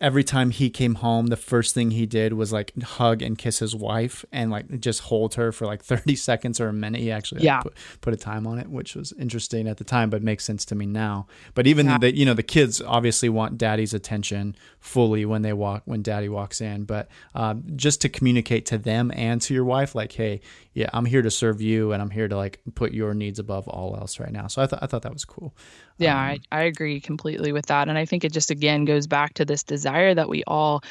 every 0.01 0.23
time 0.23 0.49
he 0.49 0.69
came 0.69 0.95
home, 0.95 1.27
the 1.27 1.37
first 1.37 1.75
thing 1.75 1.91
he 1.91 2.07
did 2.07 2.33
was 2.33 2.51
like 2.51 2.73
hug 2.81 3.21
and 3.21 3.37
kiss 3.37 3.59
his 3.59 3.75
wife 3.75 4.25
and 4.31 4.49
like 4.49 4.79
just 4.79 5.01
hold 5.01 5.35
her 5.35 5.51
for 5.51 5.67
like 5.67 5.83
30 5.83 6.15
seconds 6.15 6.59
or 6.59 6.67
a 6.67 6.73
minute. 6.73 6.99
He 6.99 7.11
actually 7.11 7.43
yeah. 7.43 7.61
put, 7.61 7.73
put 8.01 8.13
a 8.13 8.17
time 8.17 8.47
on 8.47 8.57
it, 8.57 8.67
which 8.67 8.95
was 8.95 9.13
interesting 9.13 9.67
at 9.67 9.77
the 9.77 9.83
time, 9.83 10.09
but 10.09 10.23
makes 10.23 10.43
sense 10.43 10.65
to 10.65 10.75
me 10.75 10.87
now. 10.87 11.27
But 11.53 11.67
even 11.67 11.85
yeah. 11.85 11.99
the, 11.99 12.15
you 12.15 12.25
know, 12.25 12.33
the 12.33 12.43
kids 12.43 12.81
obviously 12.81 13.29
want 13.29 13.59
daddy's 13.59 13.93
attention 13.93 14.55
fully 14.79 15.23
when 15.23 15.43
they 15.43 15.53
walk, 15.53 15.83
when 15.85 16.01
daddy 16.01 16.27
walks 16.27 16.59
in, 16.59 16.83
but 16.83 17.07
um, 17.35 17.63
just 17.75 18.01
to 18.01 18.09
communicate 18.09 18.65
to 18.65 18.79
them 18.79 19.11
and 19.15 19.39
to 19.43 19.53
your 19.53 19.65
wife, 19.65 19.93
like, 19.93 20.11
Hey, 20.13 20.41
yeah, 20.73 20.89
I'm 20.93 21.05
here 21.05 21.21
to 21.21 21.31
serve 21.31 21.61
you 21.61 21.91
and 21.91 22.01
I'm 22.01 22.09
here 22.09 22.27
to 22.27 22.37
like 22.37 22.61
put 22.75 22.93
your 22.93 23.13
needs 23.13 23.39
above 23.39 23.67
all 23.67 23.95
else 23.95 24.19
right 24.19 24.31
now. 24.31 24.47
So 24.47 24.61
I 24.61 24.67
thought, 24.67 24.79
I 24.81 24.87
thought 24.87 25.01
that 25.01 25.13
was 25.13 25.25
cool. 25.25 25.53
Yeah, 25.97 26.15
um, 26.15 26.19
I, 26.19 26.39
I 26.51 26.61
agree 26.63 27.01
completely 27.01 27.51
with 27.51 27.65
that. 27.67 27.89
And 27.89 27.97
I 27.97 28.05
think 28.05 28.23
it 28.23 28.31
just 28.31 28.51
again 28.51 28.85
goes 28.85 29.07
back 29.07 29.33
to 29.35 29.45
this 29.45 29.63
desire 29.63 30.13
that 30.13 30.29
we 30.29 30.43
all 30.47 30.83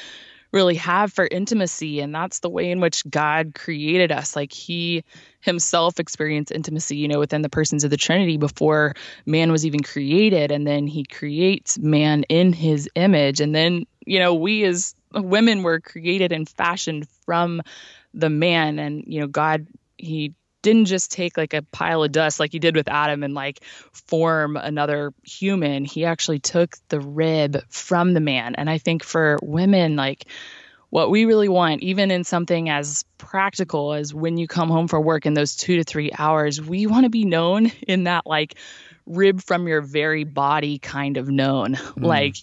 really 0.52 0.74
have 0.74 1.12
for 1.12 1.28
intimacy. 1.30 2.00
And 2.00 2.14
that's 2.14 2.40
the 2.40 2.50
way 2.50 2.70
in 2.70 2.80
which 2.80 3.08
God 3.08 3.54
created 3.54 4.10
us. 4.12 4.34
Like 4.34 4.52
he 4.52 5.04
himself 5.40 6.00
experienced 6.00 6.52
intimacy, 6.52 6.96
you 6.96 7.08
know, 7.08 7.20
within 7.20 7.42
the 7.42 7.48
persons 7.48 7.84
of 7.84 7.90
the 7.90 7.96
Trinity 7.96 8.36
before 8.36 8.94
man 9.26 9.52
was 9.52 9.64
even 9.64 9.80
created. 9.82 10.50
And 10.50 10.66
then 10.66 10.86
he 10.86 11.04
creates 11.04 11.78
man 11.78 12.24
in 12.24 12.52
his 12.52 12.88
image. 12.96 13.40
And 13.40 13.54
then, 13.54 13.86
you 14.04 14.18
know, 14.18 14.34
we 14.34 14.64
as 14.64 14.94
women 15.14 15.62
were 15.62 15.80
created 15.80 16.32
and 16.32 16.48
fashioned 16.48 17.08
from 17.24 17.62
the 18.14 18.30
man. 18.30 18.78
And, 18.78 19.04
you 19.06 19.20
know, 19.20 19.26
God, 19.26 19.66
he 19.96 20.34
didn't 20.62 20.86
just 20.86 21.10
take 21.10 21.36
like 21.36 21.54
a 21.54 21.62
pile 21.62 22.02
of 22.02 22.12
dust 22.12 22.38
like 22.38 22.52
he 22.52 22.58
did 22.58 22.76
with 22.76 22.88
Adam 22.88 23.22
and 23.22 23.34
like 23.34 23.64
form 23.92 24.56
another 24.56 25.12
human. 25.24 25.84
He 25.84 26.04
actually 26.04 26.38
took 26.38 26.76
the 26.88 27.00
rib 27.00 27.62
from 27.68 28.12
the 28.14 28.20
man. 28.20 28.54
And 28.56 28.68
I 28.68 28.78
think 28.78 29.02
for 29.02 29.38
women, 29.42 29.96
like 29.96 30.26
what 30.90 31.10
we 31.10 31.24
really 31.24 31.48
want, 31.48 31.82
even 31.82 32.10
in 32.10 32.24
something 32.24 32.68
as 32.68 33.04
practical 33.16 33.94
as 33.94 34.12
when 34.12 34.36
you 34.36 34.46
come 34.46 34.68
home 34.68 34.88
from 34.88 35.04
work 35.04 35.24
in 35.24 35.34
those 35.34 35.56
two 35.56 35.76
to 35.76 35.84
three 35.84 36.10
hours, 36.18 36.60
we 36.60 36.86
want 36.86 37.04
to 37.04 37.10
be 37.10 37.24
known 37.24 37.72
in 37.86 38.04
that 38.04 38.26
like 38.26 38.56
rib 39.10 39.42
from 39.42 39.68
your 39.68 39.80
very 39.80 40.24
body 40.24 40.78
kind 40.78 41.16
of 41.16 41.28
known. 41.28 41.74
Mm. 41.74 42.04
Like, 42.04 42.36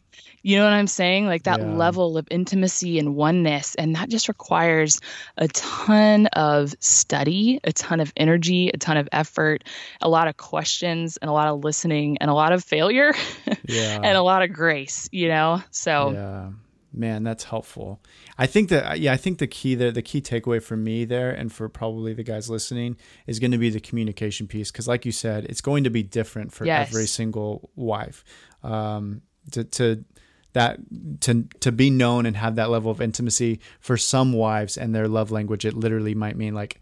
you 0.44 0.58
know 0.58 0.64
what 0.64 0.74
I'm 0.74 0.88
saying? 0.88 1.26
Like 1.26 1.44
that 1.44 1.60
yeah. 1.60 1.74
level 1.74 2.18
of 2.18 2.28
intimacy 2.30 3.00
and 3.00 3.16
oneness. 3.16 3.76
And 3.76 3.96
that 3.96 4.10
just 4.10 4.28
requires 4.28 5.00
a 5.38 5.48
ton 5.48 6.28
of 6.28 6.74
study, 6.80 7.60
a 7.64 7.74
ton 7.74 8.00
of 8.00 8.14
energy, 8.16 8.70
a 8.74 8.78
ton 8.78 8.98
of 8.98 9.10
effort, 9.12 9.64
a 10.02 10.10
lot 10.10 10.28
of 10.28 10.38
questions, 10.38 11.18
and 11.18 11.30
a 11.30 11.34
lot 11.34 11.48
of 11.48 11.64
listening, 11.64 12.18
and 12.20 12.30
a 12.30 12.34
lot 12.34 12.54
of 12.54 12.64
failure, 12.64 13.14
yeah. 13.66 14.00
and 14.04 14.18
a 14.18 14.22
lot 14.22 14.44
of 14.44 14.54
grace, 14.54 15.10
you 15.12 15.28
know? 15.28 15.62
So, 15.72 16.12
yeah 16.12 16.50
man 16.98 17.24
that's 17.24 17.46
helpful 17.46 18.00
i 18.38 18.46
think 18.46 18.70
that 18.70 19.00
yeah 19.00 19.13
i 19.13 19.18
think 19.18 19.38
the 19.38 19.48
key 19.48 19.75
there 19.75 19.92
the 19.92 20.01
key 20.01 20.22
takeaway 20.22 20.62
for 20.62 20.75
me 20.75 21.06
there 21.06 21.32
and 21.32 21.51
for 21.51 21.70
probably 21.70 22.13
the 22.13 22.24
guys 22.24 22.50
listening 22.50 22.98
is 23.25 23.39
going 23.39 23.51
to 23.51 23.58
be 23.58 23.70
the 23.70 23.80
communication 23.80 24.48
piece 24.48 24.72
because 24.72 24.88
like 24.88 25.06
you 25.06 25.12
said 25.12 25.46
it's 25.46 25.62
going 25.62 25.84
to 25.84 25.89
be 25.89 26.04
different 26.04 26.51
for 26.51 26.66
yes. 26.66 26.89
every 26.89 27.06
single 27.06 27.70
wife 27.75 28.24
um, 28.63 29.22
to, 29.51 29.63
to 29.63 30.04
that 30.54 30.80
to 31.22 31.44
to 31.60 31.72
be 31.72 31.89
known 31.89 32.25
and 32.25 32.36
have 32.36 32.56
that 32.56 32.70
level 32.70 32.89
of 32.89 33.00
intimacy 33.00 33.60
for 33.80 33.96
some 33.96 34.34
wives 34.34 34.77
and 34.77 34.96
their 34.96 35.08
love 35.08 35.30
language 35.30 35.66
it 35.66 35.75
literally 35.75 36.16
might 36.16 36.36
mean 36.36 36.56
like 36.56 36.80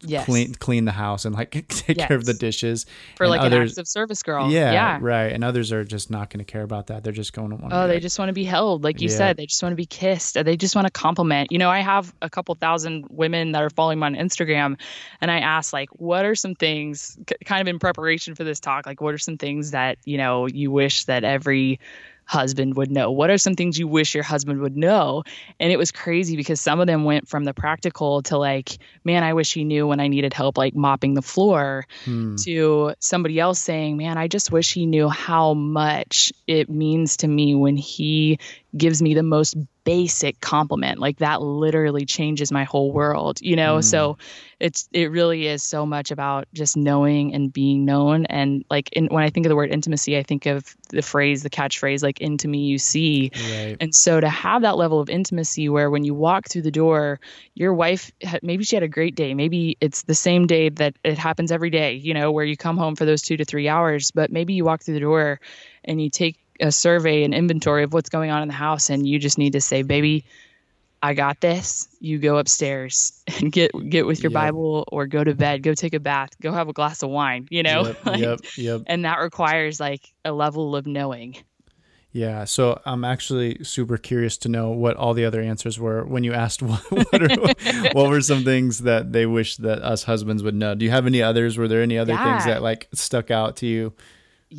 yes. 0.00 0.24
clean 0.24 0.54
clean 0.54 0.84
the 0.84 0.92
house 0.92 1.24
and 1.24 1.34
like 1.34 1.50
take 1.68 1.96
yes. 1.96 2.08
care 2.08 2.16
of 2.16 2.24
the 2.24 2.34
dishes 2.34 2.86
for 3.16 3.24
and 3.24 3.30
like 3.30 3.40
others, 3.40 3.72
an 3.72 3.80
active 3.80 3.88
service 3.88 4.22
girl. 4.22 4.50
Yeah, 4.50 4.72
yeah, 4.72 4.98
right. 5.00 5.32
And 5.32 5.44
others 5.44 5.72
are 5.72 5.84
just 5.84 6.10
not 6.10 6.30
going 6.30 6.44
to 6.44 6.50
care 6.50 6.62
about 6.62 6.88
that. 6.88 7.04
They're 7.04 7.12
just 7.12 7.32
going 7.32 7.50
to 7.50 7.56
want. 7.56 7.72
Oh, 7.72 7.88
they 7.88 8.00
just 8.00 8.18
want 8.18 8.28
to 8.28 8.32
be 8.32 8.44
held, 8.44 8.84
like 8.84 9.00
you 9.00 9.08
yeah. 9.08 9.16
said. 9.16 9.36
They 9.36 9.46
just 9.46 9.62
want 9.62 9.72
to 9.72 9.76
be 9.76 9.86
kissed. 9.86 10.42
They 10.42 10.56
just 10.56 10.74
want 10.74 10.86
to 10.86 10.90
compliment. 10.90 11.52
You 11.52 11.58
know, 11.58 11.70
I 11.70 11.80
have 11.80 12.14
a 12.22 12.30
couple 12.30 12.54
thousand 12.54 13.06
women 13.10 13.52
that 13.52 13.62
are 13.62 13.70
following 13.70 13.98
me 13.98 14.06
on 14.06 14.14
Instagram, 14.14 14.78
and 15.20 15.30
I 15.30 15.40
ask 15.40 15.72
like, 15.72 15.90
what 15.90 16.24
are 16.24 16.34
some 16.34 16.54
things, 16.54 17.18
kind 17.44 17.60
of 17.60 17.68
in 17.68 17.78
preparation 17.78 18.34
for 18.34 18.44
this 18.44 18.60
talk, 18.60 18.86
like 18.86 19.00
what 19.00 19.14
are 19.14 19.18
some 19.18 19.38
things 19.38 19.72
that 19.72 19.98
you 20.04 20.18
know 20.18 20.46
you 20.46 20.70
wish 20.70 21.04
that 21.04 21.24
every 21.24 21.80
husband 22.26 22.76
would 22.76 22.90
know? 22.90 23.10
What 23.12 23.30
are 23.30 23.38
some 23.38 23.54
things 23.54 23.78
you 23.78 23.88
wish 23.88 24.14
your 24.14 24.24
husband 24.24 24.60
would 24.60 24.76
know? 24.76 25.22
And 25.58 25.72
it 25.72 25.78
was 25.78 25.92
crazy 25.92 26.36
because 26.36 26.60
some 26.60 26.80
of 26.80 26.86
them 26.86 27.04
went 27.04 27.28
from 27.28 27.44
the 27.44 27.54
practical 27.54 28.22
to 28.24 28.36
like, 28.36 28.78
man, 29.04 29.22
I 29.22 29.32
wish 29.32 29.54
he 29.54 29.64
knew 29.64 29.86
when 29.86 30.00
I 30.00 30.08
needed 30.08 30.34
help, 30.34 30.58
like 30.58 30.74
mopping 30.74 31.14
the 31.14 31.22
floor, 31.22 31.86
hmm. 32.04 32.36
to 32.44 32.94
somebody 32.98 33.38
else 33.38 33.60
saying, 33.60 33.96
man, 33.96 34.18
I 34.18 34.28
just 34.28 34.50
wish 34.50 34.72
he 34.72 34.86
knew 34.86 35.08
how 35.08 35.54
much 35.54 36.32
it 36.46 36.68
means 36.68 37.18
to 37.18 37.28
me 37.28 37.54
when 37.54 37.76
he 37.76 38.38
gives 38.76 39.00
me 39.00 39.14
the 39.14 39.22
most 39.22 39.56
basic 39.86 40.40
compliment. 40.40 40.98
Like 40.98 41.18
that 41.18 41.40
literally 41.40 42.04
changes 42.04 42.52
my 42.52 42.64
whole 42.64 42.92
world 42.92 43.38
you 43.40 43.56
know? 43.56 43.78
Mm. 43.78 43.84
so 43.84 44.18
it's 44.58 44.88
it 44.92 45.10
really 45.10 45.46
is 45.46 45.62
so 45.62 45.86
much 45.86 46.10
about 46.10 46.48
just 46.52 46.76
knowing 46.76 47.34
and 47.34 47.52
being 47.52 47.84
known. 47.84 48.26
And 48.26 48.64
like 48.68 48.88
in, 48.92 49.06
when 49.06 49.22
i 49.22 49.30
think 49.30 49.46
of 49.46 49.50
the 49.50 49.56
word 49.56 49.70
intimacy 49.70 50.18
i 50.18 50.22
think 50.22 50.46
of 50.46 50.76
the 50.90 51.02
phrase 51.02 51.42
the 51.42 51.50
catchphrase 51.50 52.02
like 52.02 52.20
into 52.20 52.48
me 52.48 52.64
you 52.64 52.78
see. 52.78 53.30
Right. 53.34 53.76
and 53.80 53.94
so 53.94 54.20
to 54.20 54.28
have 54.28 54.62
that 54.62 54.76
level 54.76 54.98
of 55.00 55.08
intimacy 55.08 55.68
where 55.68 55.88
when 55.90 56.04
you 56.04 56.14
walk 56.14 56.48
through 56.48 56.62
the 56.62 56.70
door 56.70 57.20
your 57.54 57.72
wife 57.72 58.10
maybe 58.42 58.64
she 58.64 58.76
had 58.76 58.82
a 58.82 58.88
great 58.88 59.14
day. 59.14 59.34
Maybe 59.34 59.76
it's 59.80 60.02
the 60.02 60.14
same 60.14 60.46
day 60.46 60.68
that 60.70 60.94
it 61.04 61.18
happens 61.18 61.52
every 61.52 61.70
day 61.70 61.94
you 61.94 62.12
know 62.12 62.32
where 62.32 62.44
you 62.44 62.56
come 62.56 62.76
home 62.76 62.96
for 62.96 63.04
those 63.04 63.22
two 63.22 63.36
to 63.36 63.44
three 63.44 63.68
hours 63.68 64.10
but 64.10 64.32
maybe 64.32 64.54
you 64.54 64.64
walk 64.64 64.82
through 64.82 64.94
the 64.94 65.00
door 65.00 65.40
and 65.84 66.02
you 66.02 66.10
take 66.10 66.36
a 66.60 66.72
survey 66.72 67.24
and 67.24 67.34
inventory 67.34 67.82
of 67.82 67.92
what's 67.92 68.08
going 68.08 68.30
on 68.30 68.42
in 68.42 68.48
the 68.48 68.54
house 68.54 68.90
and 68.90 69.06
you 69.06 69.18
just 69.18 69.38
need 69.38 69.52
to 69.52 69.60
say 69.60 69.82
baby 69.82 70.24
i 71.02 71.14
got 71.14 71.40
this 71.40 71.88
you 72.00 72.18
go 72.18 72.38
upstairs 72.38 73.22
and 73.40 73.52
get 73.52 73.70
get 73.88 74.06
with 74.06 74.22
your 74.22 74.30
yep. 74.30 74.40
bible 74.40 74.84
or 74.88 75.06
go 75.06 75.22
to 75.22 75.34
bed 75.34 75.62
go 75.62 75.74
take 75.74 75.94
a 75.94 76.00
bath 76.00 76.30
go 76.40 76.52
have 76.52 76.68
a 76.68 76.72
glass 76.72 77.02
of 77.02 77.10
wine 77.10 77.46
you 77.50 77.62
know 77.62 77.86
yep, 77.86 77.98
like, 78.06 78.20
yep, 78.20 78.40
yep. 78.56 78.82
and 78.86 79.04
that 79.04 79.18
requires 79.18 79.80
like 79.80 80.12
a 80.24 80.32
level 80.32 80.76
of 80.76 80.86
knowing 80.86 81.36
Yeah, 82.16 82.44
so 82.44 82.80
I'm 82.86 83.04
actually 83.04 83.62
super 83.62 83.98
curious 83.98 84.38
to 84.38 84.48
know 84.48 84.70
what 84.70 84.96
all 84.96 85.12
the 85.12 85.26
other 85.26 85.42
answers 85.42 85.78
were 85.78 86.02
when 86.02 86.24
you 86.24 86.32
asked 86.32 86.62
what 86.62 86.80
what, 86.90 87.22
are, 87.22 87.52
what 87.92 88.08
were 88.08 88.22
some 88.22 88.42
things 88.42 88.78
that 88.84 89.12
they 89.12 89.26
wish 89.26 89.56
that 89.58 89.82
us 89.82 90.04
husbands 90.04 90.42
would 90.42 90.54
know. 90.54 90.74
Do 90.74 90.86
you 90.86 90.90
have 90.90 91.04
any 91.04 91.20
others? 91.20 91.58
Were 91.58 91.68
there 91.68 91.82
any 91.82 91.98
other 91.98 92.14
yeah. 92.14 92.24
things 92.24 92.46
that 92.46 92.62
like 92.62 92.88
stuck 92.94 93.30
out 93.30 93.56
to 93.56 93.66
you? 93.66 93.92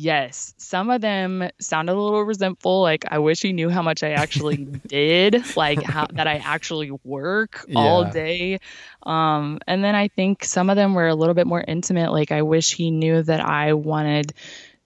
Yes, 0.00 0.54
some 0.58 0.90
of 0.90 1.00
them 1.00 1.50
sounded 1.58 1.92
a 1.92 2.00
little 2.00 2.22
resentful. 2.22 2.82
Like 2.82 3.04
I 3.10 3.18
wish 3.18 3.42
he 3.42 3.52
knew 3.52 3.68
how 3.68 3.82
much 3.82 4.04
I 4.04 4.10
actually 4.10 4.56
did, 4.86 5.56
like 5.56 5.82
how 5.82 6.06
that 6.12 6.28
I 6.28 6.34
actually 6.34 6.92
work 7.02 7.64
yeah. 7.66 7.80
all 7.80 8.04
day. 8.04 8.60
Um, 9.02 9.58
and 9.66 9.82
then 9.82 9.96
I 9.96 10.06
think 10.06 10.44
some 10.44 10.70
of 10.70 10.76
them 10.76 10.94
were 10.94 11.08
a 11.08 11.16
little 11.16 11.34
bit 11.34 11.48
more 11.48 11.64
intimate. 11.66 12.12
Like 12.12 12.30
I 12.30 12.42
wish 12.42 12.74
he 12.74 12.92
knew 12.92 13.24
that 13.24 13.40
I 13.40 13.72
wanted 13.72 14.34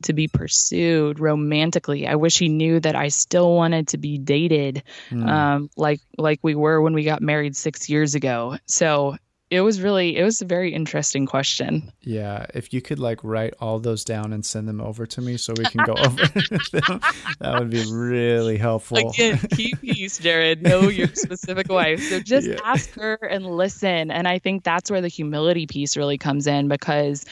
to 0.04 0.14
be 0.14 0.28
pursued 0.28 1.20
romantically. 1.20 2.08
I 2.08 2.14
wish 2.14 2.38
he 2.38 2.48
knew 2.48 2.80
that 2.80 2.96
I 2.96 3.08
still 3.08 3.54
wanted 3.54 3.88
to 3.88 3.98
be 3.98 4.16
dated, 4.16 4.82
mm. 5.10 5.28
um, 5.28 5.68
like 5.76 6.00
like 6.16 6.40
we 6.42 6.54
were 6.54 6.80
when 6.80 6.94
we 6.94 7.04
got 7.04 7.20
married 7.20 7.54
six 7.54 7.90
years 7.90 8.14
ago. 8.14 8.56
So 8.64 9.18
it 9.52 9.60
was 9.60 9.82
really 9.82 10.16
it 10.16 10.24
was 10.24 10.40
a 10.40 10.46
very 10.46 10.72
interesting 10.72 11.26
question. 11.26 11.92
Yeah, 12.00 12.46
if 12.54 12.72
you 12.72 12.80
could 12.80 12.98
like 12.98 13.22
write 13.22 13.52
all 13.60 13.78
those 13.78 14.02
down 14.02 14.32
and 14.32 14.42
send 14.44 14.66
them 14.66 14.80
over 14.80 15.04
to 15.04 15.20
me 15.20 15.36
so 15.36 15.52
we 15.54 15.64
can 15.66 15.84
go 15.84 15.92
over 15.98 16.24
them, 16.24 17.00
that 17.38 17.56
would 17.58 17.68
be 17.68 17.84
really 17.92 18.56
helpful. 18.56 18.96
Again, 18.96 19.38
keep 19.50 19.82
peace, 19.82 20.16
Jared. 20.16 20.62
Know 20.62 20.88
your 20.88 21.08
specific 21.08 21.68
wife. 21.68 22.02
So 22.02 22.20
just 22.24 22.48
yeah. 22.48 22.60
ask 22.64 22.90
her 22.94 23.16
and 23.16 23.44
listen. 23.44 24.10
And 24.10 24.26
I 24.26 24.38
think 24.38 24.64
that's 24.64 24.90
where 24.90 25.02
the 25.02 25.08
humility 25.08 25.66
piece 25.66 25.98
really 25.98 26.16
comes 26.16 26.46
in 26.46 26.68
because 26.68 27.26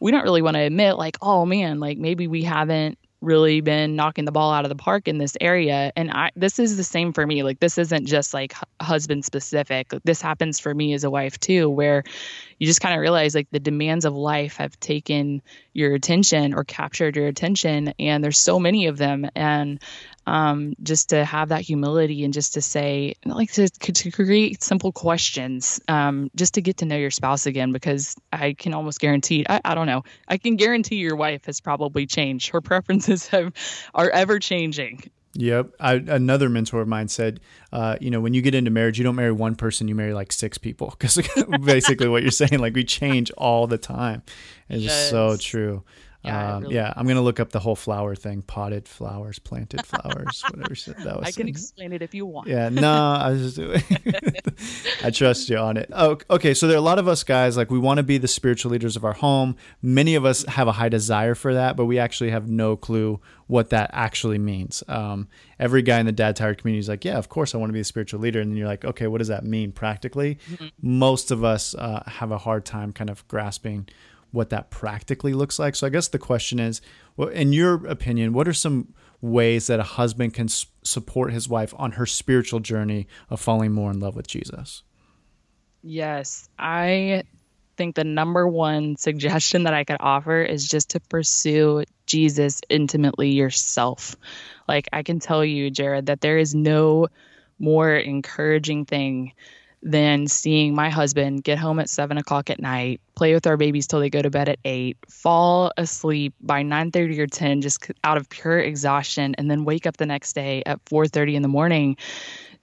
we 0.00 0.12
don't 0.12 0.24
really 0.24 0.42
want 0.42 0.54
to 0.54 0.60
admit 0.60 0.96
like 0.96 1.16
oh 1.20 1.46
man 1.46 1.80
like 1.80 1.96
maybe 1.98 2.26
we 2.26 2.42
haven't 2.42 2.98
really 3.20 3.60
been 3.60 3.96
knocking 3.96 4.24
the 4.24 4.32
ball 4.32 4.52
out 4.52 4.64
of 4.64 4.68
the 4.68 4.76
park 4.76 5.08
in 5.08 5.18
this 5.18 5.36
area. 5.40 5.92
And 5.96 6.10
i 6.10 6.30
this 6.36 6.58
is 6.58 6.76
the 6.76 6.84
same 6.84 7.12
for 7.12 7.26
me. 7.26 7.42
Like 7.42 7.60
this 7.60 7.78
isn't 7.78 8.06
just 8.06 8.34
like 8.34 8.54
husband 8.80 9.24
specific. 9.24 9.92
This 10.04 10.20
happens 10.20 10.60
for 10.60 10.74
me 10.74 10.92
as 10.94 11.04
a 11.04 11.10
wife 11.10 11.38
too 11.40 11.68
where 11.68 12.04
you 12.58 12.66
just 12.66 12.80
kind 12.80 12.94
of 12.94 13.00
realize 13.00 13.34
like 13.34 13.48
the 13.50 13.60
demands 13.60 14.04
of 14.04 14.14
life 14.14 14.56
have 14.56 14.78
taken 14.80 15.42
your 15.72 15.94
attention 15.94 16.54
or 16.54 16.64
captured 16.64 17.16
your 17.16 17.26
attention 17.26 17.94
and 17.98 18.22
there's 18.22 18.38
so 18.38 18.58
many 18.58 18.86
of 18.86 18.98
them. 18.98 19.28
And 19.34 19.80
um, 20.26 20.74
just 20.82 21.10
to 21.10 21.24
have 21.24 21.50
that 21.50 21.62
humility 21.62 22.24
and 22.24 22.34
just 22.34 22.54
to 22.54 22.62
say, 22.62 23.14
like 23.24 23.52
to, 23.52 23.68
to 23.68 24.10
create 24.10 24.62
simple 24.62 24.92
questions, 24.92 25.80
um, 25.88 26.30
just 26.34 26.54
to 26.54 26.62
get 26.62 26.78
to 26.78 26.84
know 26.84 26.96
your 26.96 27.10
spouse 27.10 27.46
again, 27.46 27.72
because 27.72 28.16
I 28.32 28.54
can 28.54 28.74
almost 28.74 29.00
guarantee, 29.00 29.46
I, 29.48 29.60
I 29.64 29.74
don't 29.74 29.86
know, 29.86 30.02
I 30.28 30.38
can 30.38 30.56
guarantee 30.56 30.96
your 30.96 31.16
wife 31.16 31.46
has 31.46 31.60
probably 31.60 32.06
changed. 32.06 32.50
Her 32.50 32.60
preferences 32.60 33.26
have 33.28 33.52
are 33.94 34.10
ever 34.10 34.38
changing. 34.38 35.10
Yep. 35.38 35.72
I, 35.78 35.94
another 35.94 36.48
mentor 36.48 36.80
of 36.80 36.88
mine 36.88 37.08
said, 37.08 37.40
uh, 37.72 37.96
you 38.00 38.10
know, 38.10 38.20
when 38.20 38.34
you 38.34 38.42
get 38.42 38.54
into 38.54 38.70
marriage, 38.70 38.98
you 38.98 39.04
don't 39.04 39.16
marry 39.16 39.32
one 39.32 39.54
person, 39.54 39.86
you 39.86 39.94
marry 39.94 40.14
like 40.14 40.32
six 40.32 40.58
people. 40.58 40.94
Because 40.98 41.16
basically 41.62 42.08
what 42.08 42.22
you're 42.22 42.30
saying, 42.30 42.58
like 42.58 42.74
we 42.74 42.84
change 42.84 43.30
all 43.32 43.66
the 43.66 43.78
time. 43.78 44.22
It's 44.68 44.82
yes. 44.82 44.92
just 44.92 45.10
so 45.10 45.36
true. 45.36 45.84
Yeah, 46.24 46.54
um, 46.54 46.62
really 46.62 46.74
yeah, 46.74 46.92
I'm 46.96 47.06
gonna 47.06 47.22
look 47.22 47.40
up 47.40 47.50
the 47.50 47.60
whole 47.60 47.76
flower 47.76 48.14
thing: 48.14 48.42
potted 48.42 48.88
flowers, 48.88 49.38
planted 49.38 49.86
flowers, 49.86 50.42
whatever 50.50 50.74
that 50.74 51.16
was. 51.18 51.26
I 51.26 51.30
can 51.32 51.48
explain 51.48 51.92
it 51.92 52.02
if 52.02 52.14
you 52.14 52.26
want. 52.26 52.48
Yeah, 52.48 52.68
no, 52.68 52.92
I 52.92 53.30
was 53.30 53.42
just 53.42 53.56
doing. 53.56 53.82
I 55.04 55.10
trust 55.10 55.48
you 55.48 55.58
on 55.58 55.76
it. 55.76 55.90
Oh, 55.92 56.18
okay. 56.30 56.54
So 56.54 56.66
there 56.66 56.76
are 56.76 56.78
a 56.78 56.82
lot 56.82 56.98
of 56.98 57.08
us 57.08 57.22
guys 57.22 57.56
like 57.56 57.70
we 57.70 57.78
want 57.78 57.98
to 57.98 58.02
be 58.02 58.18
the 58.18 58.28
spiritual 58.28 58.72
leaders 58.72 58.96
of 58.96 59.04
our 59.04 59.12
home. 59.12 59.56
Many 59.82 60.14
of 60.14 60.24
us 60.24 60.44
have 60.44 60.68
a 60.68 60.72
high 60.72 60.88
desire 60.88 61.34
for 61.34 61.54
that, 61.54 61.76
but 61.76 61.86
we 61.86 61.98
actually 61.98 62.30
have 62.30 62.48
no 62.48 62.76
clue 62.76 63.20
what 63.46 63.70
that 63.70 63.90
actually 63.92 64.38
means. 64.38 64.82
Um, 64.88 65.28
every 65.58 65.82
guy 65.82 66.00
in 66.00 66.06
the 66.06 66.12
dad 66.12 66.36
tired 66.36 66.58
community 66.58 66.80
is 66.80 66.88
like, 66.88 67.04
yeah, 67.04 67.16
of 67.16 67.28
course 67.28 67.54
I 67.54 67.58
want 67.58 67.68
to 67.70 67.74
be 67.74 67.80
a 67.80 67.84
spiritual 67.84 68.20
leader, 68.20 68.40
and 68.40 68.50
then 68.50 68.56
you're 68.56 68.66
like, 68.66 68.84
okay, 68.84 69.06
what 69.06 69.18
does 69.18 69.28
that 69.28 69.44
mean 69.44 69.72
practically? 69.72 70.38
Mm-hmm. 70.50 70.66
Most 70.82 71.30
of 71.30 71.44
us 71.44 71.74
uh, 71.74 72.02
have 72.06 72.32
a 72.32 72.38
hard 72.38 72.64
time 72.64 72.92
kind 72.92 73.10
of 73.10 73.26
grasping 73.28 73.88
what 74.30 74.50
that 74.50 74.70
practically 74.70 75.32
looks 75.32 75.58
like. 75.58 75.74
So 75.74 75.86
I 75.86 75.90
guess 75.90 76.08
the 76.08 76.18
question 76.18 76.58
is, 76.58 76.80
well, 77.16 77.28
in 77.28 77.52
your 77.52 77.86
opinion, 77.86 78.32
what 78.32 78.48
are 78.48 78.52
some 78.52 78.94
ways 79.20 79.66
that 79.68 79.80
a 79.80 79.84
husband 79.84 80.34
can 80.34 80.48
support 80.48 81.32
his 81.32 81.48
wife 81.48 81.74
on 81.78 81.92
her 81.92 82.06
spiritual 82.06 82.60
journey 82.60 83.06
of 83.30 83.40
falling 83.40 83.72
more 83.72 83.90
in 83.90 84.00
love 84.00 84.14
with 84.16 84.26
Jesus? 84.26 84.82
Yes, 85.82 86.48
I 86.58 87.24
think 87.76 87.94
the 87.94 88.04
number 88.04 88.46
one 88.48 88.96
suggestion 88.96 89.64
that 89.64 89.74
I 89.74 89.84
could 89.84 89.98
offer 90.00 90.42
is 90.42 90.66
just 90.66 90.90
to 90.90 91.00
pursue 91.00 91.84
Jesus 92.06 92.60
intimately 92.68 93.30
yourself. 93.30 94.16
Like 94.66 94.88
I 94.92 95.02
can 95.02 95.20
tell 95.20 95.44
you, 95.44 95.70
Jared, 95.70 96.06
that 96.06 96.20
there 96.20 96.38
is 96.38 96.54
no 96.54 97.08
more 97.58 97.94
encouraging 97.94 98.84
thing 98.84 99.32
than 99.82 100.26
seeing 100.26 100.74
my 100.74 100.90
husband 100.90 101.44
get 101.44 101.58
home 101.58 101.78
at 101.78 101.88
seven 101.88 102.18
o'clock 102.18 102.50
at 102.50 102.60
night, 102.60 103.00
play 103.14 103.34
with 103.34 103.46
our 103.46 103.56
babies 103.56 103.86
till 103.86 104.00
they 104.00 104.10
go 104.10 104.22
to 104.22 104.30
bed 104.30 104.48
at 104.48 104.58
eight, 104.64 104.96
fall 105.08 105.70
asleep 105.76 106.34
by 106.40 106.62
nine 106.62 106.90
thirty 106.90 107.20
or 107.20 107.26
ten, 107.26 107.60
just 107.60 107.90
out 108.02 108.16
of 108.16 108.28
pure 108.28 108.58
exhaustion, 108.58 109.34
and 109.36 109.50
then 109.50 109.64
wake 109.64 109.86
up 109.86 109.96
the 109.96 110.06
next 110.06 110.32
day 110.32 110.62
at 110.66 110.80
four 110.86 111.06
thirty 111.06 111.36
in 111.36 111.42
the 111.42 111.48
morning, 111.48 111.96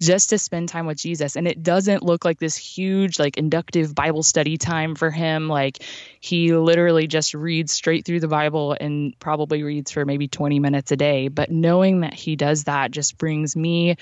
just 0.02 0.30
to 0.32 0.38
spend 0.38 0.68
time 0.68 0.86
with 0.86 0.98
Jesus. 0.98 1.38
And 1.38 1.48
it 1.48 1.64
doesn't 1.64 2.04
look 2.04 2.26
like 2.26 2.40
this 2.40 2.58
huge 2.58 3.20
like 3.20 3.38
inductive 3.38 3.96
Bible 3.96 4.24
study 4.24 4.58
time 4.58 4.96
for 4.96 5.10
him. 5.10 5.48
Like 5.48 5.84
he 6.20 6.54
literally 6.54 7.08
just 7.08 7.34
reads 7.34 7.72
straight 7.72 8.06
through 8.06 8.20
the 8.20 8.28
Bible 8.28 8.76
and 8.82 9.18
probably 9.20 9.64
reads 9.64 9.92
for 9.92 10.04
maybe 10.06 10.28
twenty 10.28 10.60
minutes 10.60 10.92
a 10.92 10.98
day. 10.98 11.30
But 11.30 11.52
knowing 11.52 12.02
that 12.02 12.16
he 12.16 12.36
does 12.36 12.66
that 12.66 12.92
just 12.92 13.18
brings 13.18 13.56
me 13.56 13.96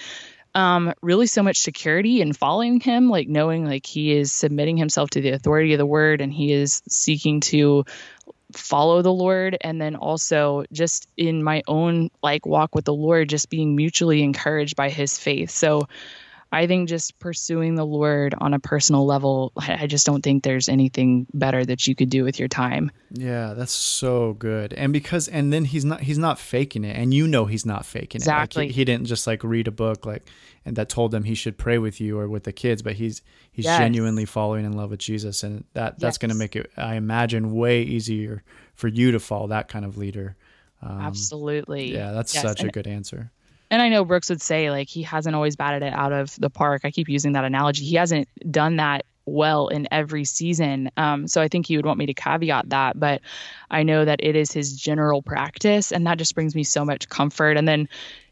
um, 0.53 0.93
really 1.01 1.27
so 1.27 1.43
much 1.43 1.59
security 1.59 2.21
in 2.21 2.33
following 2.33 2.79
him, 2.79 3.09
like 3.09 3.27
knowing 3.27 3.65
like 3.65 3.85
he 3.85 4.11
is 4.11 4.31
submitting 4.31 4.77
himself 4.77 5.09
to 5.11 5.21
the 5.21 5.29
authority 5.29 5.73
of 5.73 5.77
the 5.77 5.85
word 5.85 6.21
and 6.21 6.33
he 6.33 6.51
is 6.51 6.81
seeking 6.87 7.39
to 7.41 7.85
follow 8.53 9.01
the 9.01 9.13
Lord. 9.13 9.57
And 9.61 9.81
then 9.81 9.95
also 9.95 10.65
just 10.71 11.07
in 11.15 11.43
my 11.43 11.63
own 11.67 12.09
like 12.21 12.45
walk 12.45 12.75
with 12.75 12.85
the 12.85 12.93
Lord, 12.93 13.29
just 13.29 13.49
being 13.49 13.75
mutually 13.75 14.23
encouraged 14.23 14.75
by 14.75 14.89
his 14.89 15.17
faith. 15.17 15.51
So 15.51 15.87
I 16.53 16.67
think 16.67 16.89
just 16.89 17.17
pursuing 17.19 17.75
the 17.75 17.85
Lord 17.85 18.35
on 18.39 18.53
a 18.53 18.59
personal 18.59 19.05
level, 19.05 19.53
I 19.57 19.87
just 19.87 20.05
don't 20.05 20.21
think 20.21 20.43
there's 20.43 20.67
anything 20.67 21.25
better 21.33 21.63
that 21.65 21.87
you 21.87 21.95
could 21.95 22.09
do 22.09 22.23
with 22.23 22.39
your 22.39 22.49
time. 22.49 22.91
Yeah, 23.11 23.53
that's 23.53 23.71
so 23.71 24.33
good. 24.33 24.73
And 24.73 24.91
because 24.91 25.27
and 25.29 25.53
then 25.53 25.65
he's 25.65 25.85
not 25.85 26.01
he's 26.01 26.17
not 26.17 26.39
faking 26.39 26.83
it, 26.83 26.97
and 26.97 27.13
you 27.13 27.27
know 27.27 27.45
he's 27.45 27.65
not 27.65 27.85
faking 27.85 28.19
it. 28.19 28.23
Exactly. 28.23 28.63
Like 28.63 28.71
he, 28.71 28.81
he, 28.81 28.85
didn't 28.85 29.07
just 29.07 29.27
like 29.27 29.43
read 29.43 29.67
a 29.67 29.71
book 29.71 30.05
like 30.05 30.29
and 30.65 30.75
that 30.75 30.89
told 30.89 31.13
him 31.13 31.23
he 31.23 31.35
should 31.35 31.57
pray 31.57 31.77
with 31.77 32.01
you 32.01 32.19
or 32.19 32.27
with 32.27 32.43
the 32.43 32.51
kids, 32.51 32.81
but 32.81 32.93
he's 32.93 33.21
he's 33.51 33.65
yes. 33.65 33.79
genuinely 33.79 34.25
following 34.25 34.65
in 34.65 34.73
love 34.73 34.91
with 34.91 34.99
Jesus, 34.99 35.43
and 35.43 35.63
that 35.73 35.99
that's 35.99 36.15
yes. 36.15 36.17
going 36.17 36.29
to 36.29 36.35
make 36.35 36.55
it, 36.55 36.69
I 36.77 36.95
imagine, 36.95 37.53
way 37.53 37.81
easier 37.81 38.43
for 38.75 38.87
you 38.87 39.11
to 39.11 39.19
follow 39.19 39.47
that 39.47 39.69
kind 39.69 39.85
of 39.85 39.97
leader. 39.97 40.35
Um, 40.81 40.99
Absolutely. 40.99 41.93
Yeah, 41.93 42.11
that's 42.11 42.33
yes. 42.33 42.43
such 42.43 42.61
and, 42.61 42.69
a 42.69 42.71
good 42.71 42.87
answer 42.87 43.31
and 43.71 43.81
I 43.81 43.88
know 43.88 44.03
Brooks 44.03 44.29
would 44.29 44.41
say 44.41 44.69
like 44.69 44.89
he 44.89 45.01
hasn't 45.01 45.36
always 45.36 45.55
batted 45.55 45.81
it 45.81 45.93
out 45.93 46.12
of 46.12 46.36
the 46.36 46.49
park. 46.49 46.81
I 46.84 46.91
keep 46.91 47.07
using 47.07 47.31
that 47.31 47.45
analogy. 47.45 47.86
He 47.86 47.95
hasn't 47.95 48.27
done 48.51 48.75
that 48.75 49.05
well 49.25 49.69
in 49.69 49.88
every 49.91 50.25
season. 50.25 50.91
Um, 50.97 51.27
so 51.27 51.41
I 51.41 51.47
think 51.47 51.65
he 51.65 51.77
would 51.77 51.86
want 51.86 51.97
me 51.97 52.07
to 52.07 52.13
caveat 52.13 52.69
that, 52.69 52.99
but 52.99 53.21
I 53.69 53.84
know 53.84 54.03
that 54.03 54.19
it 54.21 54.36
is 54.36 54.51
his 54.51 54.75
general 54.75 55.21
practice, 55.21 55.91
and 55.91 56.05
that 56.05 56.17
just 56.17 56.36
brings 56.36 56.53
me 56.53 56.63
so 56.63 56.84
much 56.84 57.07
comfort. 57.07 57.55
And 57.55 57.67
then, 57.67 57.88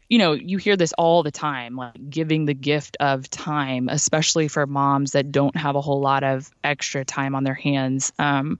you 0.08 0.18
know, 0.18 0.32
you 0.32 0.58
hear 0.58 0.76
this 0.76 0.92
all 0.98 1.22
the 1.22 1.30
time, 1.30 1.76
like 1.76 2.10
giving 2.10 2.44
the 2.44 2.54
gift 2.54 2.98
of 3.00 3.30
time, 3.30 3.88
especially 3.88 4.48
for 4.48 4.66
moms 4.66 5.12
that 5.12 5.32
don't 5.32 5.56
have 5.56 5.74
a 5.74 5.80
whole 5.80 6.00
lot 6.00 6.22
of 6.22 6.50
extra 6.62 7.04
time 7.04 7.34
on 7.34 7.44
their 7.44 7.54
hands. 7.54 8.12
Um, 8.18 8.58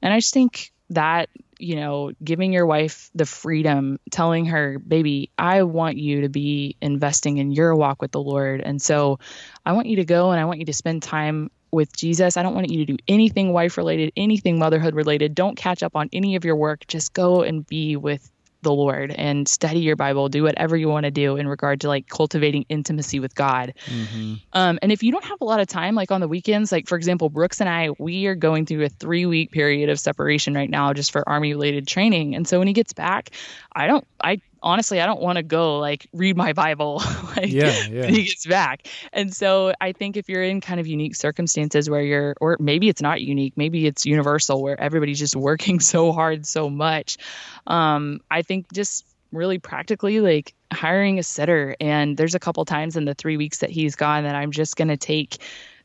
and 0.00 0.12
I 0.12 0.18
just 0.18 0.34
think 0.34 0.71
that 0.94 1.28
you 1.62 1.76
know, 1.76 2.10
giving 2.24 2.52
your 2.52 2.66
wife 2.66 3.08
the 3.14 3.24
freedom, 3.24 4.00
telling 4.10 4.46
her, 4.46 4.80
baby, 4.80 5.30
I 5.38 5.62
want 5.62 5.96
you 5.96 6.22
to 6.22 6.28
be 6.28 6.76
investing 6.82 7.38
in 7.38 7.52
your 7.52 7.76
walk 7.76 8.02
with 8.02 8.10
the 8.10 8.20
Lord. 8.20 8.60
And 8.60 8.82
so 8.82 9.20
I 9.64 9.72
want 9.72 9.86
you 9.86 9.96
to 9.96 10.04
go 10.04 10.32
and 10.32 10.40
I 10.40 10.44
want 10.44 10.58
you 10.58 10.64
to 10.66 10.72
spend 10.72 11.04
time 11.04 11.52
with 11.70 11.96
Jesus. 11.96 12.36
I 12.36 12.42
don't 12.42 12.56
want 12.56 12.70
you 12.70 12.84
to 12.84 12.92
do 12.92 12.96
anything 13.06 13.52
wife 13.52 13.76
related, 13.76 14.12
anything 14.16 14.58
motherhood 14.58 14.96
related. 14.96 15.36
Don't 15.36 15.56
catch 15.56 15.84
up 15.84 15.94
on 15.94 16.08
any 16.12 16.34
of 16.34 16.44
your 16.44 16.56
work. 16.56 16.84
Just 16.88 17.12
go 17.12 17.42
and 17.42 17.64
be 17.64 17.96
with 17.96 18.28
the 18.62 18.72
Lord 18.72 19.10
and 19.10 19.46
study 19.46 19.80
your 19.80 19.96
Bible, 19.96 20.28
do 20.28 20.42
whatever 20.42 20.76
you 20.76 20.88
want 20.88 21.04
to 21.04 21.10
do 21.10 21.36
in 21.36 21.46
regard 21.46 21.80
to 21.82 21.88
like 21.88 22.08
cultivating 22.08 22.64
intimacy 22.68 23.20
with 23.20 23.34
God. 23.34 23.74
Mm-hmm. 23.86 24.34
Um, 24.52 24.78
and 24.82 24.92
if 24.92 25.02
you 25.02 25.12
don't 25.12 25.24
have 25.24 25.40
a 25.40 25.44
lot 25.44 25.60
of 25.60 25.66
time, 25.66 25.94
like 25.94 26.10
on 26.10 26.20
the 26.20 26.28
weekends, 26.28 26.72
like 26.72 26.88
for 26.88 26.96
example, 26.96 27.28
Brooks 27.28 27.60
and 27.60 27.68
I, 27.68 27.90
we 27.98 28.26
are 28.26 28.34
going 28.34 28.66
through 28.66 28.84
a 28.84 28.88
three 28.88 29.26
week 29.26 29.50
period 29.50 29.90
of 29.90 29.98
separation 29.98 30.54
right 30.54 30.70
now 30.70 30.92
just 30.92 31.12
for 31.12 31.28
Army 31.28 31.52
related 31.52 31.86
training. 31.86 32.34
And 32.34 32.46
so 32.46 32.58
when 32.58 32.68
he 32.68 32.74
gets 32.74 32.92
back, 32.92 33.30
I 33.74 33.86
don't, 33.86 34.06
I 34.22 34.40
honestly, 34.62 35.00
I 35.00 35.06
don't 35.06 35.20
want 35.20 35.36
to 35.36 35.42
go 35.42 35.78
like 35.78 36.06
read 36.12 36.36
my 36.36 36.52
Bible 36.52 37.02
like 37.36 37.50
yeah, 37.50 37.86
yeah. 37.88 38.06
he 38.06 38.24
gets 38.24 38.46
back. 38.46 38.88
And 39.12 39.34
so 39.34 39.74
I 39.80 39.92
think 39.92 40.16
if 40.16 40.28
you're 40.28 40.42
in 40.42 40.60
kind 40.60 40.80
of 40.80 40.86
unique 40.86 41.16
circumstances 41.16 41.90
where 41.90 42.02
you're, 42.02 42.34
or 42.40 42.56
maybe 42.60 42.88
it's 42.88 43.02
not 43.02 43.20
unique, 43.20 43.54
maybe 43.56 43.86
it's 43.86 44.06
universal 44.06 44.62
where 44.62 44.80
everybody's 44.80 45.18
just 45.18 45.36
working 45.36 45.80
so 45.92 46.12
hard, 46.12 46.46
so 46.46 46.70
much. 46.70 47.18
Um, 47.66 48.20
I 48.30 48.42
think 48.42 48.72
just 48.72 49.06
really 49.32 49.58
practically 49.58 50.20
like 50.20 50.54
hiring 50.72 51.18
a 51.18 51.22
sitter. 51.22 51.74
And 51.80 52.16
there's 52.16 52.34
a 52.34 52.40
couple 52.40 52.64
times 52.64 52.96
in 52.96 53.04
the 53.04 53.14
three 53.14 53.36
weeks 53.36 53.58
that 53.58 53.70
he's 53.70 53.96
gone 53.96 54.24
that 54.24 54.34
I'm 54.34 54.50
just 54.50 54.76
going 54.76 54.88
to 54.88 54.96
take 54.96 55.38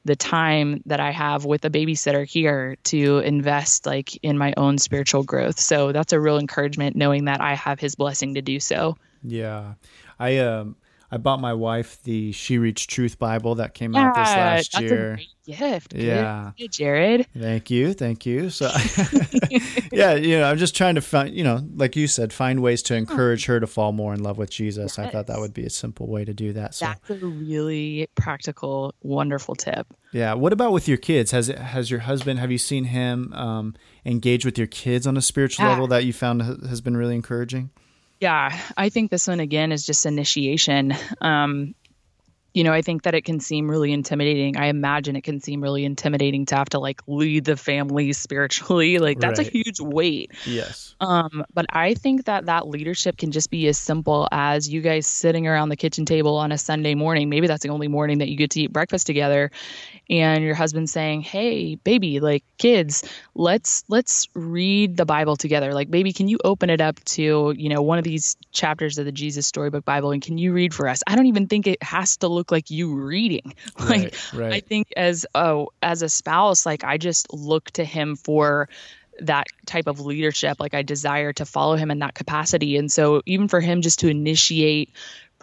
the 0.07 0.15
time 0.15 0.81
that 0.85 0.99
I 0.99 1.11
have 1.11 1.45
with 1.45 1.63
a 1.65 1.69
babysitter 1.69 2.25
here 2.25 2.77
to 2.85 3.19
invest 3.19 3.85
like 3.85 4.15
in 4.23 4.37
my 4.37 4.53
own 4.57 4.77
spiritual 4.77 5.23
growth. 5.23 5.59
So 5.59 5.91
that's 5.91 6.13
a 6.13 6.19
real 6.19 6.39
encouragement 6.39 6.95
knowing 6.95 7.25
that 7.25 7.41
I 7.41 7.53
have 7.53 7.79
his 7.79 7.95
blessing 7.95 8.33
to 8.35 8.41
do 8.41 8.59
so. 8.59 8.97
Yeah. 9.23 9.73
I 10.17 10.37
um 10.37 10.75
I 11.09 11.17
bought 11.17 11.39
my 11.39 11.53
wife 11.53 12.01
the 12.03 12.33
She 12.33 12.57
Reads 12.57 12.85
Truth 12.85 13.17
Bible 13.17 13.55
that 13.55 13.73
came 13.73 13.93
yeah, 13.93 14.07
out 14.07 14.15
this 14.15 14.27
last 14.27 14.71
that's 14.73 14.81
year. 14.81 15.11
A 15.11 15.15
great 15.15 15.27
gift. 15.45 15.93
Yeah, 15.95 16.51
Good, 16.57 16.71
Jared. 16.73 17.27
Thank 17.37 17.69
you, 17.69 17.93
thank 17.93 18.25
you. 18.25 18.49
So, 18.49 18.69
yeah, 19.91 20.15
you 20.15 20.37
know, 20.37 20.49
I'm 20.49 20.57
just 20.57 20.75
trying 20.75 20.95
to 20.95 21.01
find, 21.01 21.33
you 21.33 21.45
know, 21.45 21.61
like 21.75 21.95
you 21.95 22.07
said, 22.07 22.33
find 22.33 22.61
ways 22.61 22.83
to 22.83 22.95
encourage 22.95 23.45
her 23.45 23.59
to 23.61 23.67
fall 23.67 23.93
more 23.93 24.13
in 24.13 24.21
love 24.21 24.37
with 24.37 24.49
Jesus. 24.49 24.97
Yes. 24.97 25.07
I 25.07 25.09
thought 25.09 25.27
that 25.27 25.39
would 25.39 25.53
be 25.53 25.63
a 25.63 25.69
simple 25.69 26.07
way 26.07 26.25
to 26.25 26.33
do 26.33 26.51
that. 26.53 26.75
So. 26.75 26.87
That's 26.87 27.09
a 27.09 27.25
really 27.25 28.09
practical, 28.15 28.93
wonderful 29.01 29.55
tip. 29.55 29.87
Yeah. 30.11 30.33
What 30.33 30.51
about 30.51 30.73
with 30.73 30.89
your 30.89 30.97
kids? 30.97 31.31
Has 31.31 31.47
it, 31.47 31.57
has 31.57 31.89
your 31.89 32.01
husband? 32.01 32.39
Have 32.39 32.51
you 32.51 32.57
seen 32.57 32.85
him 32.85 33.31
um, 33.33 33.75
engage 34.05 34.43
with 34.43 34.57
your 34.57 34.67
kids 34.67 35.07
on 35.07 35.15
a 35.15 35.21
spiritual 35.21 35.65
yeah. 35.65 35.71
level 35.71 35.87
that 35.87 36.03
you 36.03 36.11
found 36.11 36.41
has 36.41 36.81
been 36.81 36.97
really 36.97 37.15
encouraging? 37.15 37.69
Yeah, 38.19 38.57
I 38.75 38.89
think 38.89 39.11
this 39.11 39.27
one 39.27 39.39
again 39.39 39.71
is 39.71 39.85
just 39.85 40.05
initiation. 40.05 40.93
Um, 41.21 41.75
you 42.57 42.63
know, 42.63 42.73
I 42.73 42.81
think 42.81 43.03
that 43.03 43.13
it 43.13 43.23
can 43.23 43.39
seem 43.39 43.69
really 43.69 43.93
intimidating. 43.93 44.57
I 44.57 44.65
imagine 44.65 45.15
it 45.15 45.23
can 45.23 45.39
seem 45.39 45.61
really 45.61 45.85
intimidating 45.85 46.47
to 46.47 46.55
have 46.55 46.69
to 46.69 46.79
like 46.79 47.03
lead 47.05 47.45
the 47.45 47.55
family 47.55 48.13
spiritually. 48.13 48.97
Like 48.97 49.19
that's 49.19 49.37
right. 49.37 49.47
a 49.47 49.51
huge 49.51 49.79
weight. 49.79 50.31
Yes. 50.43 50.95
Um, 50.99 51.45
but 51.53 51.67
I 51.69 51.93
think 51.93 52.25
that 52.25 52.47
that 52.47 52.67
leadership 52.67 53.15
can 53.17 53.29
just 53.29 53.51
be 53.51 53.67
as 53.67 53.77
simple 53.77 54.27
as 54.31 54.67
you 54.67 54.81
guys 54.81 55.05
sitting 55.05 55.45
around 55.45 55.69
the 55.69 55.75
kitchen 55.75 56.03
table 56.03 56.35
on 56.35 56.51
a 56.51 56.57
Sunday 56.57 56.95
morning. 56.95 57.29
Maybe 57.29 57.45
that's 57.45 57.61
the 57.61 57.69
only 57.69 57.87
morning 57.87 58.17
that 58.17 58.29
you 58.29 58.35
get 58.35 58.49
to 58.51 58.61
eat 58.61 58.73
breakfast 58.73 59.05
together 59.05 59.51
and 60.09 60.43
your 60.43 60.55
husband 60.55 60.89
saying, 60.89 61.21
"Hey, 61.21 61.75
baby, 61.75 62.19
like 62.19 62.43
kids, 62.57 63.03
let's 63.35 63.83
let's 63.87 64.27
read 64.33 64.97
the 64.97 65.05
Bible 65.05 65.35
together. 65.35 65.73
Like, 65.75 65.91
baby, 65.91 66.11
can 66.11 66.27
you 66.27 66.39
open 66.43 66.71
it 66.71 66.81
up 66.81 67.03
to, 67.05 67.53
you 67.55 67.69
know, 67.69 67.83
one 67.83 67.99
of 67.99 68.03
these 68.03 68.35
chapters 68.51 68.97
of 68.97 69.05
the 69.05 69.11
Jesus 69.11 69.45
Storybook 69.45 69.85
Bible 69.85 70.11
and 70.11 70.21
can 70.23 70.39
you 70.39 70.53
read 70.53 70.73
for 70.73 70.87
us?" 70.87 71.03
I 71.05 71.15
don't 71.15 71.27
even 71.27 71.45
think 71.47 71.67
it 71.67 71.83
has 71.83 72.17
to 72.17 72.27
look 72.27 72.46
like 72.51 72.71
you 72.71 72.95
reading. 72.95 73.53
Like 73.79 74.15
right. 74.33 74.53
I 74.53 74.59
think 74.59 74.87
as 74.97 75.25
oh, 75.33 75.69
as 75.81 76.01
a 76.01 76.09
spouse, 76.09 76.65
like 76.65 76.83
I 76.83 76.97
just 76.97 77.31
look 77.33 77.71
to 77.71 77.85
him 77.85 78.15
for 78.15 78.69
that 79.19 79.47
type 79.65 79.87
of 79.87 79.99
leadership 79.99 80.57
like 80.59 80.75
i 80.75 80.83
desire 80.83 81.33
to 81.33 81.43
follow 81.43 81.75
him 81.75 81.89
in 81.89 81.97
that 81.97 82.13
capacity 82.13 82.77
and 82.77 82.91
so 82.91 83.23
even 83.25 83.47
for 83.47 83.59
him 83.59 83.81
just 83.81 84.01
to 84.01 84.07
initiate 84.07 84.91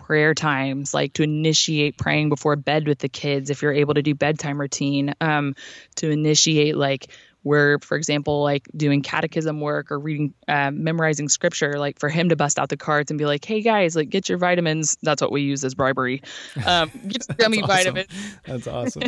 prayer 0.04 0.34
times, 0.34 0.92
like 0.92 1.14
to 1.14 1.22
initiate 1.22 1.96
praying 1.96 2.28
before 2.28 2.56
bed 2.56 2.86
with 2.86 2.98
the 2.98 3.08
kids, 3.08 3.48
if 3.48 3.62
you're 3.62 3.72
able 3.72 3.94
to 3.94 4.02
do 4.02 4.14
bedtime 4.14 4.60
routine, 4.60 5.14
um, 5.20 5.54
to 5.96 6.10
initiate 6.10 6.76
like 6.76 7.08
we're 7.44 7.78
for 7.78 7.96
example 7.96 8.42
like 8.42 8.68
doing 8.76 9.02
catechism 9.02 9.60
work 9.60 9.92
or 9.92 9.98
reading 9.98 10.34
uh, 10.48 10.70
memorizing 10.72 11.28
scripture 11.28 11.78
like 11.78 11.98
for 11.98 12.08
him 12.08 12.30
to 12.30 12.36
bust 12.36 12.58
out 12.58 12.68
the 12.68 12.76
cards 12.76 13.10
and 13.10 13.18
be 13.18 13.26
like 13.26 13.44
hey 13.44 13.60
guys 13.60 13.94
like 13.94 14.10
get 14.10 14.28
your 14.28 14.38
vitamins. 14.38 14.96
That's 15.02 15.22
what 15.22 15.30
we 15.30 15.42
use 15.42 15.64
as 15.64 15.74
bribery. 15.74 16.22
Um, 16.66 16.90
get 17.06 17.28
your 17.28 17.36
gummy 17.36 17.60
that's 17.60 17.72
vitamins. 17.72 18.08
That's 18.46 18.66
awesome. 18.66 19.02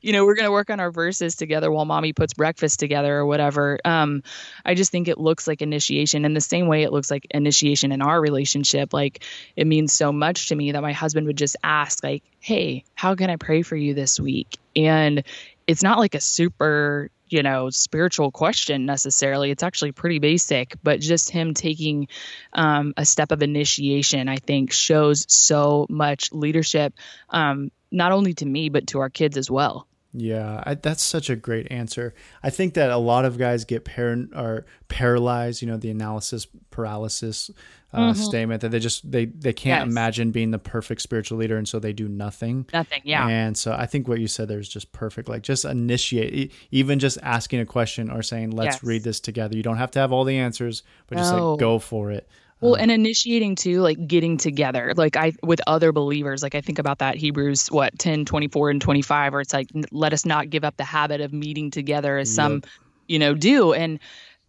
You 0.00 0.12
know 0.12 0.24
we're 0.24 0.34
going 0.34 0.46
to 0.46 0.52
work 0.52 0.70
on 0.70 0.80
our 0.80 0.90
verses 0.90 1.36
together 1.36 1.70
while 1.70 1.84
mommy 1.84 2.12
puts 2.12 2.34
breakfast 2.34 2.80
together 2.80 3.16
or 3.16 3.26
whatever. 3.26 3.78
Um, 3.84 4.22
i 4.64 4.74
just 4.74 4.90
think 4.90 5.08
it 5.08 5.18
looks 5.18 5.46
like 5.46 5.62
initiation 5.62 6.24
in 6.24 6.34
the 6.34 6.40
same 6.40 6.66
way 6.66 6.82
it 6.82 6.92
looks 6.92 7.10
like 7.10 7.26
initiation 7.30 7.92
in 7.92 8.02
our 8.02 8.20
relationship 8.20 8.92
like 8.92 9.24
it 9.56 9.66
means 9.66 9.92
so 9.92 10.12
much 10.12 10.48
to 10.48 10.56
me 10.56 10.72
that 10.72 10.82
my 10.82 10.92
husband 10.92 11.26
would 11.26 11.38
just 11.38 11.56
ask 11.62 12.02
like 12.02 12.22
hey 12.40 12.84
how 12.94 13.14
can 13.14 13.30
i 13.30 13.36
pray 13.36 13.62
for 13.62 13.76
you 13.76 13.94
this 13.94 14.18
week? 14.18 14.58
And 14.74 15.24
it's 15.66 15.82
not 15.82 15.98
like 15.98 16.14
a 16.14 16.20
super 16.20 17.10
you 17.30 17.42
know 17.42 17.70
spiritual 17.70 18.30
question 18.30 18.86
necessarily. 18.86 19.50
It's 19.50 19.62
actually 19.62 19.92
pretty 19.92 20.18
basic 20.18 20.76
but 20.82 21.00
just 21.00 21.30
him 21.30 21.54
taking 21.54 22.08
um, 22.52 22.94
a 22.96 23.04
step 23.04 23.32
of 23.32 23.42
initiation 23.42 24.28
i 24.28 24.36
think 24.36 24.72
shows 24.72 25.24
so 25.28 25.86
much 25.88 26.32
leadership 26.32 26.94
um, 27.30 27.70
not 27.90 28.12
only 28.12 28.34
to 28.34 28.46
me 28.46 28.68
but 28.68 28.86
to 28.88 29.00
our 29.00 29.10
kids 29.10 29.36
as 29.36 29.50
well 29.50 29.87
yeah, 30.12 30.62
I, 30.64 30.74
that's 30.74 31.02
such 31.02 31.28
a 31.28 31.36
great 31.36 31.70
answer. 31.70 32.14
I 32.42 32.48
think 32.48 32.74
that 32.74 32.90
a 32.90 32.96
lot 32.96 33.26
of 33.26 33.36
guys 33.36 33.64
get 33.64 33.84
par- 33.84 34.26
or 34.34 34.64
paralyzed, 34.88 35.60
you 35.60 35.68
know, 35.68 35.76
the 35.76 35.90
analysis 35.90 36.46
paralysis 36.70 37.50
uh, 37.92 38.12
mm-hmm. 38.12 38.22
statement 38.22 38.62
that 38.62 38.70
they 38.70 38.78
just 38.78 39.10
they 39.10 39.26
they 39.26 39.52
can't 39.52 39.86
yes. 39.86 39.90
imagine 39.90 40.30
being 40.30 40.50
the 40.50 40.58
perfect 40.58 41.02
spiritual 41.02 41.36
leader, 41.36 41.58
and 41.58 41.68
so 41.68 41.78
they 41.78 41.92
do 41.92 42.08
nothing. 42.08 42.66
Nothing, 42.72 43.02
yeah. 43.04 43.26
And 43.28 43.56
so 43.56 43.72
I 43.72 43.84
think 43.84 44.08
what 44.08 44.18
you 44.18 44.28
said 44.28 44.48
there 44.48 44.58
is 44.58 44.68
just 44.68 44.92
perfect. 44.92 45.28
Like 45.28 45.42
just 45.42 45.66
initiate, 45.66 46.52
even 46.70 46.98
just 46.98 47.18
asking 47.22 47.60
a 47.60 47.66
question 47.66 48.10
or 48.10 48.22
saying, 48.22 48.52
"Let's 48.52 48.76
yes. 48.76 48.84
read 48.84 49.04
this 49.04 49.20
together." 49.20 49.56
You 49.56 49.62
don't 49.62 49.76
have 49.76 49.90
to 49.92 49.98
have 49.98 50.12
all 50.12 50.24
the 50.24 50.38
answers, 50.38 50.82
but 51.06 51.18
just 51.18 51.34
no. 51.34 51.52
like 51.52 51.60
go 51.60 51.78
for 51.78 52.10
it. 52.10 52.28
Well, 52.60 52.74
um, 52.74 52.80
and 52.80 52.90
initiating 52.90 53.54
too, 53.54 53.80
like 53.80 54.06
getting 54.06 54.36
together, 54.36 54.92
like 54.96 55.16
I 55.16 55.32
with 55.42 55.60
other 55.66 55.92
believers, 55.92 56.42
like 56.42 56.54
I 56.54 56.60
think 56.60 56.78
about 56.78 56.98
that 56.98 57.16
Hebrews 57.16 57.70
what 57.70 57.98
10, 57.98 58.24
24, 58.24 58.70
and 58.70 58.80
25, 58.80 59.32
where 59.32 59.40
it's 59.40 59.52
like, 59.52 59.68
let 59.92 60.12
us 60.12 60.26
not 60.26 60.50
give 60.50 60.64
up 60.64 60.76
the 60.76 60.84
habit 60.84 61.20
of 61.20 61.32
meeting 61.32 61.70
together 61.70 62.18
as 62.18 62.30
yep. 62.30 62.34
some, 62.34 62.62
you 63.06 63.18
know, 63.18 63.34
do. 63.34 63.72
And 63.72 64.00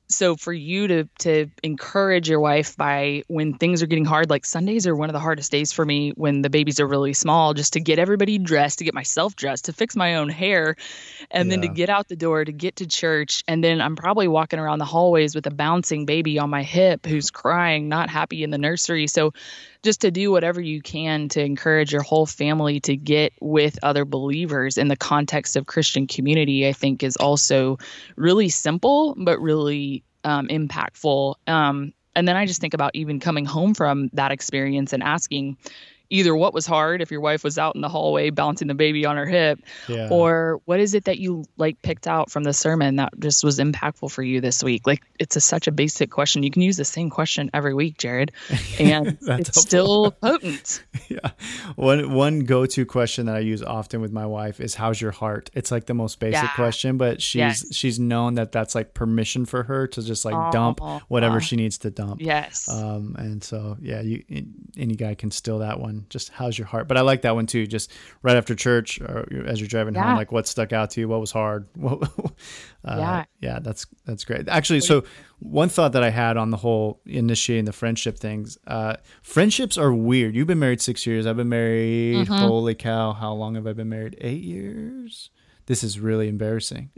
so 0.10 0.36
for 0.36 0.52
you 0.52 0.88
to 0.88 1.04
to 1.20 1.48
encourage 1.62 2.28
your 2.28 2.40
wife 2.40 2.76
by 2.76 3.24
when 3.28 3.54
things 3.54 3.84
are 3.84 3.86
getting 3.86 4.06
hard 4.06 4.30
like 4.30 4.44
sundays 4.44 4.88
are 4.88 4.96
one 4.96 5.08
of 5.08 5.14
the 5.14 5.20
hardest 5.20 5.52
days 5.52 5.72
for 5.72 5.86
me 5.86 6.12
when 6.16 6.42
the 6.42 6.50
babies 6.50 6.80
are 6.80 6.88
really 6.88 7.14
small 7.14 7.54
just 7.54 7.74
to 7.74 7.80
get 7.80 8.00
everybody 8.00 8.40
dressed 8.40 8.80
to 8.80 8.84
get 8.84 8.94
myself 8.94 9.36
dressed 9.36 9.66
to 9.66 9.74
fix 9.74 9.96
my 9.96 10.16
own 10.16 10.28
hair 10.28 10.76
and 11.30 11.48
yeah. 11.48 11.58
then 11.58 11.62
to 11.62 11.68
get 11.68 11.90
out 11.90 12.08
the 12.08 12.16
door 12.16 12.44
to 12.44 12.52
get 12.52 12.78
to 12.78 12.88
church 12.88 13.44
and 13.48 13.64
then 13.64 13.80
i'm 13.80 13.96
probably 13.96 14.28
walking 14.28 14.60
around 14.60 14.80
the 14.80 14.86
hallways 14.86 15.36
with 15.36 15.46
a 15.46 15.52
bouncing 15.52 16.06
baby 16.06 16.40
on 16.40 16.50
my 16.50 16.64
hip 16.64 17.06
who's 17.06 17.30
crying 17.30 17.88
not 17.88 18.10
happy 18.10 18.44
in 18.44 18.50
the 18.50 18.58
nursery 18.58 19.06
so 19.06 19.32
just 19.82 20.02
to 20.02 20.12
do 20.12 20.32
whatever 20.32 20.60
you 20.60 20.82
can 20.82 21.30
to 21.30 21.42
encourage 21.42 21.94
your 21.94 22.02
whole 22.02 22.26
family 22.26 22.80
to 22.82 22.98
get 22.98 23.32
with 23.40 23.80
other 23.82 24.04
believers 24.04 24.78
in 24.78 24.90
the 24.90 24.98
context 24.98 25.56
of 25.56 25.66
Christian 25.66 26.06
community, 26.06 26.68
I 26.68 26.74
think 26.74 27.02
is 27.02 27.16
also 27.16 27.78
really 28.18 28.50
simple, 28.50 29.16
but 29.18 29.40
really 29.40 29.99
um, 30.24 30.48
impactful. 30.48 31.36
Um, 31.48 31.94
and 32.16 32.28
then 32.28 32.36
I 32.36 32.46
just 32.46 32.62
think 32.62 32.74
about 32.74 32.92
even 32.96 33.20
coming 33.20 33.46
home 33.46 33.74
from 33.74 34.10
that 34.14 34.32
experience 34.32 34.94
and 34.94 35.04
asking, 35.04 35.58
either 36.10 36.36
what 36.36 36.54
was 36.54 36.66
hard 36.66 37.02
if 37.02 37.12
your 37.12 37.22
wife 37.22 37.44
was 37.44 37.58
out 37.58 37.76
in 37.76 37.82
the 37.82 37.90
hallway 37.90 38.30
bouncing 38.30 38.68
the 38.68 38.74
baby 38.74 39.06
on 39.06 39.16
her 39.16 39.26
hip 39.26 39.60
yeah. 39.88 40.08
or 40.10 40.60
what 40.66 40.80
is 40.80 40.94
it 40.94 41.06
that 41.06 41.20
you 41.20 41.46
like 41.58 41.82
picked 41.82 42.08
out 42.08 42.32
from 42.32 42.44
the 42.44 42.54
sermon 42.54 42.96
that 42.96 43.18
just 43.20 43.44
was 43.44 43.60
impactful 43.60 44.12
for 44.12 44.24
you 44.24 44.42
this 44.42 44.64
week? 44.64 44.88
Like 44.88 45.04
it's 45.20 45.36
a, 45.36 45.42
such 45.42 45.68
a 45.68 45.72
basic 45.72 46.10
question. 46.10 46.44
You 46.44 46.52
can 46.52 46.62
use 46.62 46.78
the 46.78 46.86
same 46.86 47.10
question 47.10 47.50
every 47.54 47.74
week 47.74 47.98
jared 47.98 48.32
and 48.80 49.08
it's 49.08 49.28
helpful. 49.28 49.62
still 49.62 50.12
potent. 50.22 50.84
Yeah. 51.10 51.32
One 51.76 52.14
one 52.14 52.40
go-to 52.42 52.86
question 52.86 53.28
that 53.28 53.36
i 53.36 53.40
use 53.40 53.62
often 53.62 54.02
with 54.02 54.12
my 54.12 54.26
wife 54.26 54.60
is 54.60 54.76
how's 54.76 55.00
your 55.00 55.12
heart? 55.12 55.50
It's 55.54 55.72
like 55.72 55.86
the 55.86 55.94
most 55.94 56.20
basic 56.20 56.44
yeah. 56.44 56.56
question 56.56 56.98
but 56.98 57.22
she's 57.22 57.40
yes. 57.40 57.76
she's 57.76 58.00
known 58.00 58.36
that 58.36 58.52
that's 58.52 58.74
like 58.74 58.94
permission 58.94 59.46
for 59.46 59.64
her 59.64 59.88
to 59.88 60.02
just 60.02 60.26
like 60.26 60.36
oh, 60.36 60.52
dump 60.52 60.80
whatever 61.08 61.40
she 61.40 61.56
needs 61.56 61.78
to 61.80 61.92
dump. 61.92 62.22
Yes. 62.22 62.68
Um 62.68 63.16
and 63.18 63.44
so 63.44 63.78
yeah 63.80 64.02
you 64.02 64.24
any 64.78 64.96
guy 64.96 65.14
can 65.14 65.30
steal 65.32 65.60
that 65.60 65.80
one 65.80 65.99
just 66.10 66.30
how's 66.30 66.58
your 66.58 66.68
heart? 66.68 66.88
But 66.88 66.98
I 66.98 67.02
like 67.02 67.22
that 67.24 67.36
one 67.36 67.46
too. 67.46 67.68
Just 67.68 67.92
right 68.22 68.38
after 68.38 68.56
church 68.56 69.02
or 69.02 69.28
as 69.46 69.60
you're 69.60 69.68
driving 69.68 69.96
yeah. 69.96 70.04
home, 70.04 70.16
like 70.16 70.32
what 70.32 70.48
stuck 70.48 70.74
out 70.74 70.92
to 70.92 71.02
you? 71.02 71.08
What 71.08 71.20
was 71.20 71.32
hard? 71.32 71.68
uh, 71.84 71.98
yeah. 72.86 73.26
Yeah. 73.42 73.60
That's, 73.60 73.86
that's 74.06 74.24
great. 74.24 74.48
Actually, 74.48 74.82
so 74.82 75.04
one 75.40 75.70
thought 75.70 75.94
that 75.94 76.04
I 76.04 76.10
had 76.10 76.38
on 76.38 76.52
the 76.52 76.58
whole 76.58 77.02
initiating 77.06 77.66
the 77.66 77.74
friendship 77.74 78.18
things, 78.18 78.58
uh, 78.68 78.96
friendships 79.22 79.78
are 79.78 79.94
weird. 79.94 80.36
You've 80.36 80.48
been 80.48 80.60
married 80.60 80.82
six 80.82 81.06
years. 81.06 81.26
I've 81.26 81.38
been 81.38 81.50
married. 81.50 82.28
Mm-hmm. 82.28 82.34
Holy 82.34 82.76
cow. 82.76 83.14
How 83.14 83.34
long 83.34 83.56
have 83.56 83.68
I 83.68 83.74
been 83.74 83.90
married? 83.90 84.18
Eight 84.22 84.44
years 84.44 85.30
this 85.70 85.84
is 85.84 86.00
really 86.00 86.28
embarrassing. 86.28 86.90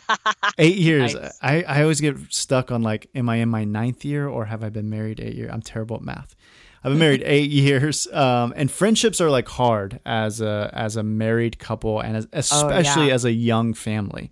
eight 0.58 0.76
years. 0.76 1.16
Nice. 1.16 1.38
I, 1.42 1.62
I 1.64 1.82
always 1.82 2.00
get 2.00 2.16
stuck 2.32 2.70
on 2.70 2.80
like, 2.80 3.10
am 3.16 3.28
I 3.28 3.36
in 3.36 3.48
my 3.48 3.64
ninth 3.64 4.04
year 4.04 4.28
or 4.28 4.44
have 4.44 4.62
I 4.62 4.68
been 4.68 4.88
married 4.88 5.18
eight 5.18 5.34
years? 5.34 5.50
I'm 5.52 5.60
terrible 5.60 5.96
at 5.96 6.02
math. 6.02 6.36
I've 6.84 6.90
been 6.90 6.98
married 6.98 7.22
eight 7.24 7.50
years, 7.50 8.08
um, 8.08 8.52
and 8.56 8.70
friendships 8.70 9.20
are 9.20 9.30
like 9.30 9.48
hard 9.48 10.00
as 10.04 10.40
a 10.40 10.70
as 10.72 10.96
a 10.96 11.02
married 11.02 11.58
couple, 11.58 12.00
and 12.00 12.16
as, 12.16 12.28
especially 12.32 13.04
oh, 13.04 13.06
yeah. 13.08 13.14
as 13.14 13.24
a 13.24 13.32
young 13.32 13.72
family. 13.72 14.30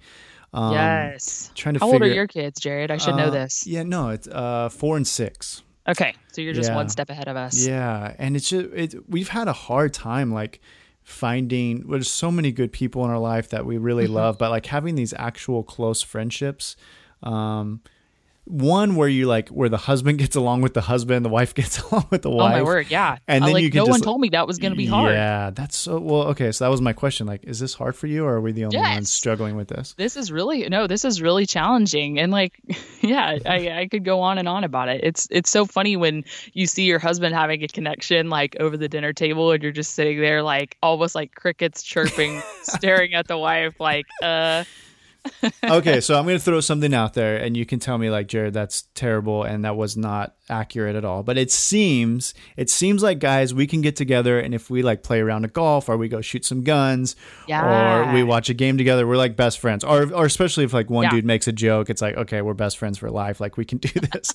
Um, 0.52 0.72
yes. 0.72 1.52
Trying 1.54 1.74
to. 1.74 1.80
How 1.80 1.86
figure, 1.86 2.06
old 2.06 2.12
are 2.12 2.14
your 2.14 2.26
kids, 2.26 2.60
Jared? 2.60 2.90
I 2.90 2.96
should 2.96 3.14
uh, 3.14 3.18
know 3.18 3.30
this. 3.30 3.66
Yeah, 3.66 3.84
no, 3.84 4.08
it's 4.08 4.26
uh, 4.26 4.68
four 4.68 4.96
and 4.96 5.06
six. 5.06 5.62
Okay, 5.88 6.14
so 6.32 6.40
you're 6.40 6.52
just 6.52 6.70
yeah. 6.70 6.76
one 6.76 6.88
step 6.88 7.08
ahead 7.08 7.28
of 7.28 7.36
us. 7.36 7.66
Yeah, 7.66 8.14
and 8.18 8.36
it's 8.36 8.50
just 8.50 8.66
it. 8.74 8.94
We've 9.08 9.28
had 9.28 9.46
a 9.46 9.52
hard 9.52 9.94
time 9.94 10.32
like 10.32 10.60
finding. 11.02 11.86
Well, 11.86 11.98
there's 11.98 12.10
so 12.10 12.32
many 12.32 12.50
good 12.50 12.72
people 12.72 13.04
in 13.04 13.10
our 13.10 13.18
life 13.18 13.48
that 13.50 13.64
we 13.64 13.78
really 13.78 14.04
mm-hmm. 14.04 14.14
love, 14.14 14.38
but 14.38 14.50
like 14.50 14.66
having 14.66 14.96
these 14.96 15.14
actual 15.14 15.62
close 15.62 16.02
friendships. 16.02 16.74
Um, 17.22 17.82
one 18.50 18.96
where 18.96 19.08
you 19.08 19.26
like 19.26 19.48
where 19.48 19.68
the 19.68 19.76
husband 19.76 20.18
gets 20.24 20.36
along 20.36 20.60
with 20.62 20.74
the 20.74 20.80
husband, 20.80 21.24
the 21.24 21.28
wife 21.30 21.54
gets 21.60 21.78
along 21.82 22.06
with 22.10 22.22
the 22.22 22.30
wife. 22.30 22.54
Oh 22.54 22.56
my 22.58 22.62
word, 22.62 22.86
yeah. 22.90 23.18
And 23.28 23.42
Uh, 23.44 23.46
then 23.46 23.54
like 23.54 23.62
you 23.64 23.70
can 23.70 23.78
no 23.78 23.84
just, 23.86 23.90
one 23.90 24.00
told 24.00 24.20
me 24.20 24.28
that 24.30 24.46
was 24.46 24.58
going 24.58 24.72
to 24.72 24.76
be 24.76 24.86
hard. 24.86 25.12
Yeah, 25.12 25.50
that's 25.50 25.76
so 25.76 25.98
well. 25.98 26.22
Okay, 26.28 26.52
so 26.52 26.64
that 26.64 26.70
was 26.70 26.80
my 26.80 26.92
question. 26.92 27.26
Like, 27.26 27.44
is 27.44 27.58
this 27.60 27.74
hard 27.74 27.96
for 27.96 28.06
you, 28.06 28.24
or 28.24 28.34
are 28.34 28.40
we 28.40 28.52
the 28.52 28.64
only 28.64 28.76
Yes. 28.78 28.94
ones 28.96 29.12
struggling 29.12 29.56
with 29.56 29.68
this? 29.68 29.94
This 29.96 30.16
is 30.16 30.30
really 30.32 30.68
no, 30.68 30.86
this 30.86 31.04
is 31.04 31.22
really 31.22 31.46
challenging, 31.46 32.18
and 32.18 32.32
like, 32.32 32.58
yeah, 33.00 33.38
I, 33.46 33.80
I 33.80 33.88
could 33.90 34.04
go 34.04 34.20
on 34.20 34.38
and 34.38 34.48
on 34.48 34.64
about 34.64 34.88
it. 34.88 35.00
It's 35.04 35.28
it's 35.30 35.50
so 35.50 35.64
funny 35.66 35.96
when 35.96 36.24
you 36.52 36.66
see 36.66 36.84
your 36.84 36.98
husband 36.98 37.34
having 37.34 37.62
a 37.62 37.68
connection 37.68 38.30
like 38.30 38.56
over 38.60 38.76
the 38.76 38.88
dinner 38.88 39.12
table, 39.12 39.52
and 39.52 39.62
you're 39.62 39.72
just 39.72 39.94
sitting 39.94 40.20
there 40.20 40.42
like 40.42 40.76
almost 40.82 41.14
like 41.14 41.34
crickets 41.34 41.82
chirping, 41.82 42.42
staring 42.62 43.14
at 43.14 43.28
the 43.28 43.38
wife, 43.38 43.78
like, 43.80 44.06
uh, 44.22 44.64
okay, 45.64 46.00
so 46.00 46.18
I'm 46.18 46.24
going 46.24 46.38
to 46.38 46.42
throw 46.44 46.60
something 46.60 46.94
out 46.94 47.14
there, 47.14 47.36
and 47.36 47.56
you 47.56 47.66
can 47.66 47.78
tell 47.78 47.98
me, 47.98 48.10
like 48.10 48.26
Jared, 48.26 48.54
that's 48.54 48.82
terrible, 48.94 49.42
and 49.44 49.64
that 49.64 49.76
was 49.76 49.96
not 49.96 50.34
accurate 50.48 50.96
at 50.96 51.04
all. 51.04 51.22
But 51.22 51.38
it 51.38 51.50
seems, 51.50 52.34
it 52.56 52.68
seems 52.70 53.02
like 53.02 53.18
guys, 53.18 53.52
we 53.54 53.66
can 53.66 53.80
get 53.82 53.96
together, 53.96 54.38
and 54.40 54.54
if 54.54 54.70
we 54.70 54.82
like 54.82 55.02
play 55.02 55.20
around 55.20 55.44
a 55.44 55.48
golf, 55.48 55.88
or 55.88 55.96
we 55.96 56.08
go 56.08 56.20
shoot 56.20 56.44
some 56.44 56.62
guns, 56.62 57.16
Yeah. 57.46 58.08
or 58.10 58.12
we 58.14 58.22
watch 58.22 58.48
a 58.50 58.54
game 58.54 58.78
together, 58.78 59.06
we're 59.06 59.16
like 59.16 59.36
best 59.36 59.58
friends. 59.58 59.84
Or, 59.84 60.12
or 60.12 60.24
especially 60.26 60.64
if 60.64 60.72
like 60.72 60.90
one 60.90 61.04
Yeah. 61.04 61.10
dude 61.10 61.24
makes 61.24 61.46
a 61.48 61.52
joke, 61.52 61.90
it's 61.90 62.02
like, 62.02 62.16
okay, 62.16 62.42
we're 62.42 62.54
best 62.54 62.78
friends 62.78 62.98
for 62.98 63.10
life. 63.10 63.40
Like 63.40 63.56
we 63.56 63.64
can 63.64 63.78
do 63.78 64.00
this. 64.00 64.34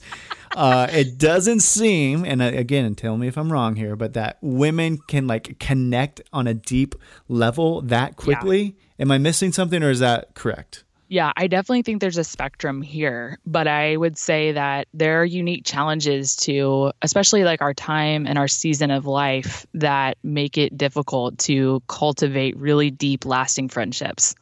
uh, 0.56 0.88
it 0.91 1.17
doesn't 1.17 1.62
seem, 1.62 2.26
and 2.26 2.41
uh, 2.41 2.45
again, 2.45 2.93
tell 2.95 3.17
me 3.17 3.28
if 3.28 3.38
I'm 3.38 3.52
wrong 3.52 3.76
here, 3.76 3.95
but 3.95 4.13
that 4.13 4.38
women 4.41 4.98
can 5.08 5.28
like 5.28 5.60
connect 5.60 6.21
on 6.32 6.48
a 6.48 6.54
deep 6.54 6.95
level 7.28 7.82
that 7.84 8.15
quickly. 8.15 8.78
Am 8.99 9.12
I 9.12 9.17
missing 9.17 9.51
something, 9.51 9.84
or 9.84 9.89
is 9.89 9.99
that 9.99 10.34
correct? 10.36 10.84
Yeah, 11.08 11.31
I 11.38 11.47
definitely 11.47 11.84
think 11.84 12.01
there's 12.01 12.17
a 12.17 12.23
spectrum 12.23 12.81
here, 12.81 13.38
but 13.45 13.67
I 13.67 13.95
would 13.95 14.17
say 14.17 14.53
that 14.53 14.88
there 14.93 15.21
are 15.21 15.25
unique 15.25 15.63
challenges 15.63 16.36
to, 16.38 16.93
especially 17.01 17.43
like 17.43 17.62
our 17.62 17.75
time 17.75 18.25
and 18.25 18.39
our 18.39 18.47
season 18.47 18.89
of 18.89 19.05
life, 19.05 19.67
that 19.75 20.17
make 20.23 20.58
it 20.58 20.75
difficult 20.75 21.38
to 21.39 21.84
cultivate 21.88 22.58
really 22.58 22.89
deep, 22.89 23.23
lasting 23.25 23.69
friendships. 23.69 24.34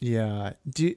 Yeah. 0.00 0.54
Do 0.70 0.94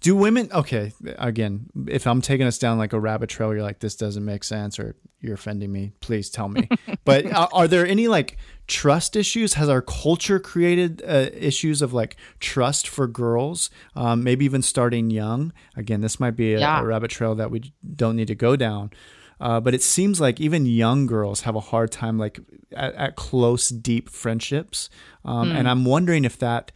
do 0.00 0.14
women 0.14 0.48
okay, 0.52 0.92
again, 1.18 1.66
if 1.88 2.06
I'm 2.06 2.20
taking 2.20 2.46
us 2.46 2.58
down 2.58 2.78
like 2.78 2.92
a 2.92 3.00
rabbit 3.00 3.28
trail, 3.30 3.52
you're 3.52 3.62
like, 3.62 3.80
this 3.80 3.96
doesn't 3.96 4.24
make 4.24 4.44
sense 4.44 4.78
or 4.78 4.94
you're 5.20 5.34
offending 5.34 5.72
me, 5.72 5.92
please 6.00 6.30
tell 6.30 6.48
me. 6.48 6.68
but 7.04 7.26
are, 7.32 7.48
are 7.52 7.68
there 7.68 7.84
any 7.86 8.06
like 8.06 8.36
trust 8.68 9.16
issues? 9.16 9.54
Has 9.54 9.68
our 9.68 9.82
culture 9.82 10.38
created 10.38 11.02
uh, 11.04 11.30
issues 11.34 11.82
of 11.82 11.92
like 11.92 12.16
trust 12.38 12.86
for 12.86 13.08
girls? 13.08 13.70
Um, 13.96 14.22
maybe 14.22 14.44
even 14.44 14.62
starting 14.62 15.10
young. 15.10 15.52
Again, 15.76 16.00
this 16.00 16.20
might 16.20 16.36
be 16.36 16.54
a, 16.54 16.60
Yeah. 16.60 16.80
a 16.80 16.84
rabbit 16.84 17.10
trail 17.10 17.34
that 17.34 17.50
we 17.50 17.72
don't 17.96 18.14
need 18.14 18.28
to 18.28 18.36
go 18.36 18.54
down. 18.54 18.90
Uh, 19.40 19.60
but 19.60 19.72
it 19.74 19.82
seems 19.82 20.20
like 20.20 20.40
even 20.40 20.66
young 20.66 21.06
girls 21.06 21.42
have 21.42 21.54
a 21.56 21.60
hard 21.60 21.90
time 21.92 22.18
like 22.18 22.38
at, 22.76 22.94
at 22.94 23.16
close, 23.16 23.68
deep 23.68 24.08
friendships. 24.08 24.90
Um, 25.24 25.50
And 25.50 25.68
I'm 25.68 25.84
wondering 25.84 26.24
if 26.24 26.38
that 26.38 26.70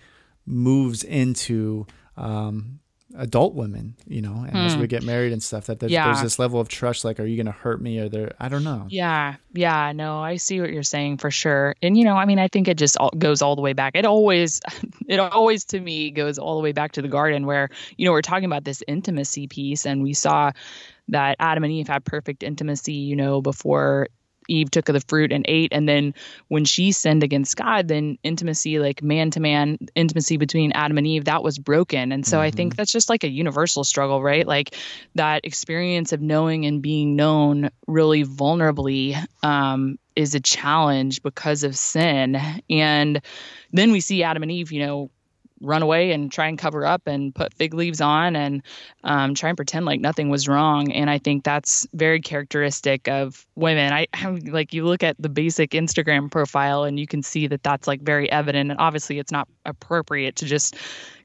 moves 0.47 1.03
into 1.05 1.87
um, 2.17 2.81
adult 3.17 3.55
women, 3.55 3.95
you 4.07 4.23
know, 4.23 4.45
and 4.47 4.57
as 4.57 4.75
we 4.75 4.83
hmm. 4.83 4.87
get 4.87 5.03
married 5.03 5.33
and 5.33 5.43
stuff, 5.43 5.67
that 5.67 5.81
there's, 5.81 5.93
Yeah. 5.93 6.07
there's 6.07 6.23
this 6.23 6.39
level 6.39 6.61
of 6.61 6.69
trust. 6.69 7.05
Like, 7.05 7.21
are 7.21 7.27
you 7.27 7.37
going 7.37 7.47
to 7.47 7.53
hurt 7.53 7.81
me? 7.81 7.99
Or 7.99 8.09
there, 8.09 8.33
I 8.41 8.49
don't 8.49 8.65
know. 8.65 8.87
Yeah, 8.89 9.37
yeah, 9.53 9.93
no, 9.93 10.21
I 10.21 10.37
see 10.37 10.61
what 10.61 10.73
you're 10.73 10.83
saying 10.83 11.19
for 11.19 11.31
sure. 11.31 11.75
And 11.83 11.97
you 11.97 12.05
know, 12.05 12.17
I 12.17 12.25
mean, 12.25 12.39
I 12.39 12.49
think 12.49 12.69
it 12.69 12.79
just 12.79 12.97
all, 12.97 13.11
goes 13.19 13.43
all 13.43 13.57
the 13.57 13.63
way 13.63 13.73
back. 13.73 13.93
It 13.95 14.07
always, 14.07 14.61
it 15.09 15.19
always 15.19 15.65
to 15.67 15.81
me 15.81 16.11
goes 16.11 16.39
all 16.39 16.57
the 16.57 16.63
way 16.63 16.73
back 16.73 16.93
to 16.93 17.03
the 17.03 17.09
garden, 17.09 17.47
where 17.47 17.69
you 17.97 18.07
know 18.07 18.13
we're 18.13 18.23
talking 18.23 18.47
about 18.47 18.65
this 18.65 18.83
intimacy 18.89 19.47
piece, 19.47 19.85
and 19.87 20.03
we 20.03 20.15
saw 20.15 20.53
that 21.09 21.37
Adam 21.41 21.65
and 21.65 21.73
Eve 21.73 21.89
had 21.89 22.05
perfect 22.05 22.43
intimacy, 22.43 22.95
you 22.95 23.17
know, 23.17 23.41
before 23.41 24.09
Eve 24.49 24.71
took 24.71 24.89
of 24.89 24.95
the 24.95 25.01
fruit 25.01 25.33
and 25.33 25.45
ate, 25.49 25.73
and 25.73 25.89
then 25.89 26.15
when 26.49 26.65
she 26.65 26.93
sinned 26.93 27.23
against 27.23 27.57
God, 27.57 27.89
then 27.89 28.19
intimacy, 28.23 28.79
like 28.79 29.03
man 29.03 29.31
to 29.33 29.41
man 29.41 29.79
intimacy 29.95 30.37
between 30.37 30.73
Adam 30.73 30.99
and 30.99 31.07
Eve, 31.07 31.25
that 31.27 31.43
was 31.43 31.59
broken. 31.59 32.13
And 32.13 32.27
so 32.27 32.41
I 32.41 32.51
think 32.51 32.77
that's 32.77 32.93
just 32.93 33.09
like 33.09 33.25
a 33.25 33.31
universal 33.31 33.85
struggle, 33.85 34.23
right? 34.23 34.47
Like 34.47 34.75
that 35.15 35.45
experience 35.45 36.13
of 36.13 36.21
knowing 36.21 36.67
and 36.67 36.83
being 36.83 37.17
known 37.17 37.71
really 37.87 38.25
vulnerably 38.25 39.17
um, 39.43 39.99
is 40.17 40.35
a 40.35 40.41
challenge 40.41 41.23
because 41.23 41.65
of 41.65 41.77
sin. 41.77 42.39
And 42.69 43.23
then 43.73 43.93
we 43.93 44.01
see 44.01 44.23
Adam 44.23 44.43
and 44.43 44.53
Eve, 44.53 44.73
you 44.73 44.85
know, 44.85 45.11
run 45.63 45.83
away 45.83 46.13
and 46.13 46.31
try 46.31 46.49
and 46.49 46.59
cover 46.59 46.85
up 46.85 47.03
and 47.07 47.35
put 47.35 47.55
fig 47.55 47.75
leaves 47.75 48.01
on 48.01 48.37
and 48.37 48.63
um, 49.05 49.35
try 49.35 49.49
and 49.49 49.57
pretend 49.57 49.87
like 49.87 50.01
nothing 50.01 50.29
was 50.29 50.49
wrong. 50.49 50.93
And 50.93 51.09
I 51.09 51.19
think 51.19 51.45
that's 51.45 51.87
very 51.95 52.21
characteristic 52.21 53.09
of 53.09 53.47
women. 53.55 53.93
I, 53.93 54.07
I 54.13 54.29
like 54.31 54.75
you 54.75 54.85
look 54.85 55.03
at 55.03 55.17
the 55.19 55.29
basic 55.29 55.71
Instagram 55.71 56.31
profile 56.31 56.85
and 56.85 56.99
you 56.99 57.07
can 57.07 57.23
see 57.23 57.47
that 57.47 57.63
that's 57.63 57.87
like 57.87 58.03
very 58.03 58.31
evident. 58.31 58.71
And 58.71 58.81
obviously, 58.81 59.19
it's 59.19 59.33
not 59.33 59.49
appropriate 59.65 60.37
to 60.37 60.47
just 60.47 60.77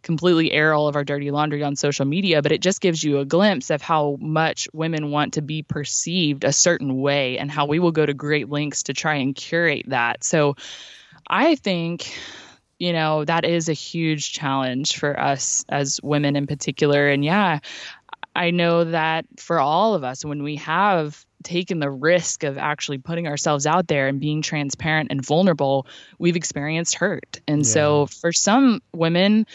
completely 0.04 0.52
air 0.52 0.73
all 0.73 0.88
of 0.88 0.95
our 0.95 1.04
dirty 1.04 1.32
laundry 1.32 1.63
on 1.63 1.76
social 1.76 2.06
media, 2.06 2.41
but 2.41 2.52
it 2.52 2.62
just 2.62 2.80
gives 2.80 3.04
you 3.04 3.19
a 3.19 3.26
glimpse 3.26 3.69
of 3.69 3.82
how 3.82 4.17
much 4.21 4.67
women 4.71 5.12
want 5.12 5.34
to 5.34 5.41
be 5.41 5.63
perceived 5.63 6.43
a 6.43 6.54
certain 6.54 7.02
way 7.02 7.38
and 7.38 7.52
how 7.52 7.65
we 7.65 7.80
will 7.80 7.91
go 7.91 8.06
to 8.06 8.13
great 8.13 8.50
lengths 8.50 8.84
to 8.84 8.93
try 8.93 9.15
and 9.15 9.36
curate 9.36 9.86
that. 9.88 10.23
So 10.23 10.56
I 11.28 11.56
think 11.56 12.17
you 12.80 12.94
know 12.94 13.26
that 13.26 13.46
is 13.46 13.70
a 13.70 13.74
huge 13.74 14.34
challenge 14.34 14.98
for 14.98 15.20
us 15.20 15.66
as 15.70 16.00
women 16.04 16.36
in 16.36 16.48
particular. 16.48 17.10
And 17.10 17.24
yeah 17.26 17.60
i 18.36 18.52
know 18.52 18.84
that 18.84 19.26
for 19.38 19.60
all 19.60 19.96
of 19.96 20.04
us 20.04 20.24
when 20.24 20.44
we 20.44 20.56
have 20.58 21.26
taken 21.43 21.80
the 21.80 21.89
risk 21.89 22.43
of 22.43 22.58
actually 22.58 22.97
putting 22.97 23.28
ourselves 23.28 23.65
out 23.65 23.88
there 23.88 24.08
and 24.08 24.19
being 24.19 24.41
transparent 24.41 25.12
and 25.12 25.26
vulnerable 25.26 25.88
we've 26.19 26.36
experienced 26.36 26.95
hurt 26.95 27.39
and 27.47 27.65
so 27.65 28.06
for 28.08 28.32
some 28.32 28.82
women 28.93 29.45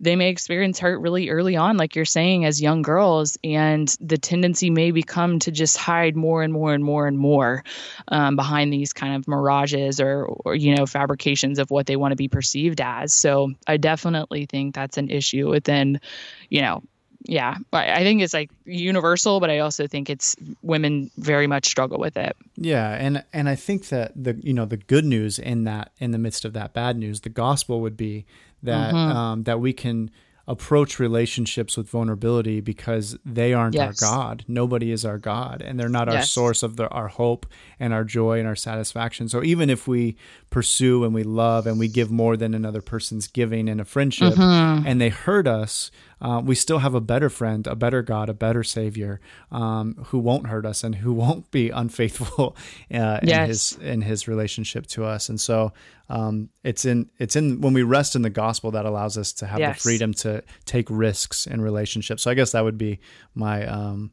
they 0.00 0.16
may 0.16 0.28
experience 0.28 0.78
hurt 0.78 1.00
really 1.00 1.28
early 1.28 1.56
on, 1.56 1.76
like 1.76 1.96
you're 1.96 2.04
saying, 2.04 2.44
as 2.44 2.62
young 2.62 2.82
girls, 2.82 3.36
and 3.42 3.88
the 4.00 4.18
tendency 4.18 4.70
may 4.70 4.90
become 4.90 5.38
to 5.40 5.50
just 5.50 5.76
hide 5.76 6.14
more 6.14 6.42
and 6.42 6.52
more 6.52 6.72
and 6.72 6.84
more 6.84 7.06
and 7.06 7.18
more 7.18 7.64
um, 8.08 8.36
behind 8.36 8.72
these 8.72 8.92
kind 8.92 9.16
of 9.16 9.26
mirages 9.26 10.00
or, 10.00 10.24
or, 10.24 10.54
you 10.54 10.76
know, 10.76 10.86
fabrications 10.86 11.58
of 11.58 11.70
what 11.70 11.86
they 11.86 11.96
want 11.96 12.12
to 12.12 12.16
be 12.16 12.28
perceived 12.28 12.80
as. 12.80 13.12
So 13.12 13.52
I 13.66 13.76
definitely 13.76 14.46
think 14.46 14.74
that's 14.74 14.98
an 14.98 15.10
issue 15.10 15.48
within, 15.50 16.00
you 16.48 16.62
know, 16.62 16.82
yeah, 17.24 17.56
I 17.72 17.92
I 17.92 17.98
think 18.04 18.22
it's 18.22 18.34
like 18.34 18.50
universal, 18.64 19.40
but 19.40 19.50
I 19.50 19.58
also 19.58 19.86
think 19.86 20.08
it's 20.08 20.36
women 20.62 21.10
very 21.16 21.46
much 21.46 21.66
struggle 21.66 21.98
with 21.98 22.16
it. 22.16 22.36
Yeah, 22.56 22.90
and 22.90 23.24
and 23.32 23.48
I 23.48 23.54
think 23.56 23.88
that 23.88 24.12
the 24.14 24.34
you 24.42 24.52
know 24.54 24.64
the 24.64 24.76
good 24.76 25.04
news 25.04 25.38
in 25.38 25.64
that 25.64 25.92
in 25.98 26.12
the 26.12 26.18
midst 26.18 26.44
of 26.44 26.52
that 26.52 26.72
bad 26.74 26.96
news, 26.96 27.20
the 27.22 27.28
gospel 27.30 27.80
would 27.80 27.96
be 27.96 28.24
that 28.62 28.94
Mm-hmm. 28.94 29.16
um, 29.16 29.42
that 29.44 29.60
we 29.60 29.72
can 29.72 30.10
approach 30.48 30.98
relationships 30.98 31.76
with 31.76 31.88
vulnerability 31.88 32.60
because 32.60 33.16
they 33.24 33.52
aren't 33.52 33.74
Yes. 33.74 34.02
our 34.02 34.10
God. 34.10 34.44
Nobody 34.48 34.90
is 34.90 35.04
our 35.04 35.18
God, 35.18 35.60
and 35.62 35.78
they're 35.78 35.88
not 35.90 36.08
our 36.08 36.22
source 36.22 36.62
of 36.62 36.76
the, 36.76 36.88
our 36.88 37.08
hope 37.08 37.46
and 37.78 37.92
our 37.92 38.02
joy 38.02 38.38
and 38.38 38.48
our 38.48 38.56
satisfaction. 38.56 39.28
So 39.28 39.44
even 39.44 39.68
if 39.70 39.86
we 39.86 40.16
pursue 40.50 41.04
and 41.04 41.12
we 41.14 41.22
love 41.22 41.66
and 41.66 41.78
we 41.78 41.86
give 41.86 42.10
more 42.10 42.36
than 42.36 42.54
another 42.54 42.80
person's 42.80 43.26
giving 43.28 43.68
in 43.68 43.78
a 43.78 43.84
friendship, 43.84 44.34
Mm-hmm. 44.34 44.86
and 44.86 45.00
they 45.00 45.10
hurt 45.10 45.46
us, 45.46 45.90
uh, 46.20 46.40
we 46.44 46.54
still 46.54 46.78
have 46.78 46.94
a 46.94 47.00
better 47.00 47.28
friend, 47.28 47.66
a 47.66 47.76
better 47.76 48.02
God, 48.02 48.28
a 48.30 48.34
better 48.34 48.64
Savior 48.64 49.20
um, 49.52 49.96
who 50.06 50.18
won't 50.18 50.46
hurt 50.48 50.64
us 50.66 50.82
and 50.82 50.94
who 50.96 51.12
won't 51.22 51.50
be 51.50 51.68
unfaithful 51.70 52.56
uh, 52.92 53.18
in 53.22 53.28
his 53.48 53.72
in 53.82 54.00
his 54.02 54.26
relationship 54.26 54.86
to 54.88 55.04
us. 55.04 55.28
And 55.28 55.38
so 55.40 55.72
um, 56.08 56.48
it's 56.64 56.84
in 56.84 57.10
it's 57.18 57.36
in 57.36 57.60
when 57.60 57.74
we 57.74 57.82
rest 57.82 58.16
in 58.16 58.22
the 58.22 58.30
gospel 58.30 58.70
that 58.72 58.86
allows 58.86 59.18
us 59.18 59.32
to 59.34 59.46
have 59.46 59.60
the 59.74 59.80
freedom 59.80 60.14
to 60.14 60.42
take 60.64 60.86
risks 60.90 61.46
in 61.46 61.60
relationships. 61.60 62.22
So 62.22 62.30
I 62.30 62.34
guess 62.34 62.52
that 62.52 62.64
would 62.64 62.78
be 62.78 63.00
my 63.34 63.66
um, 63.66 64.12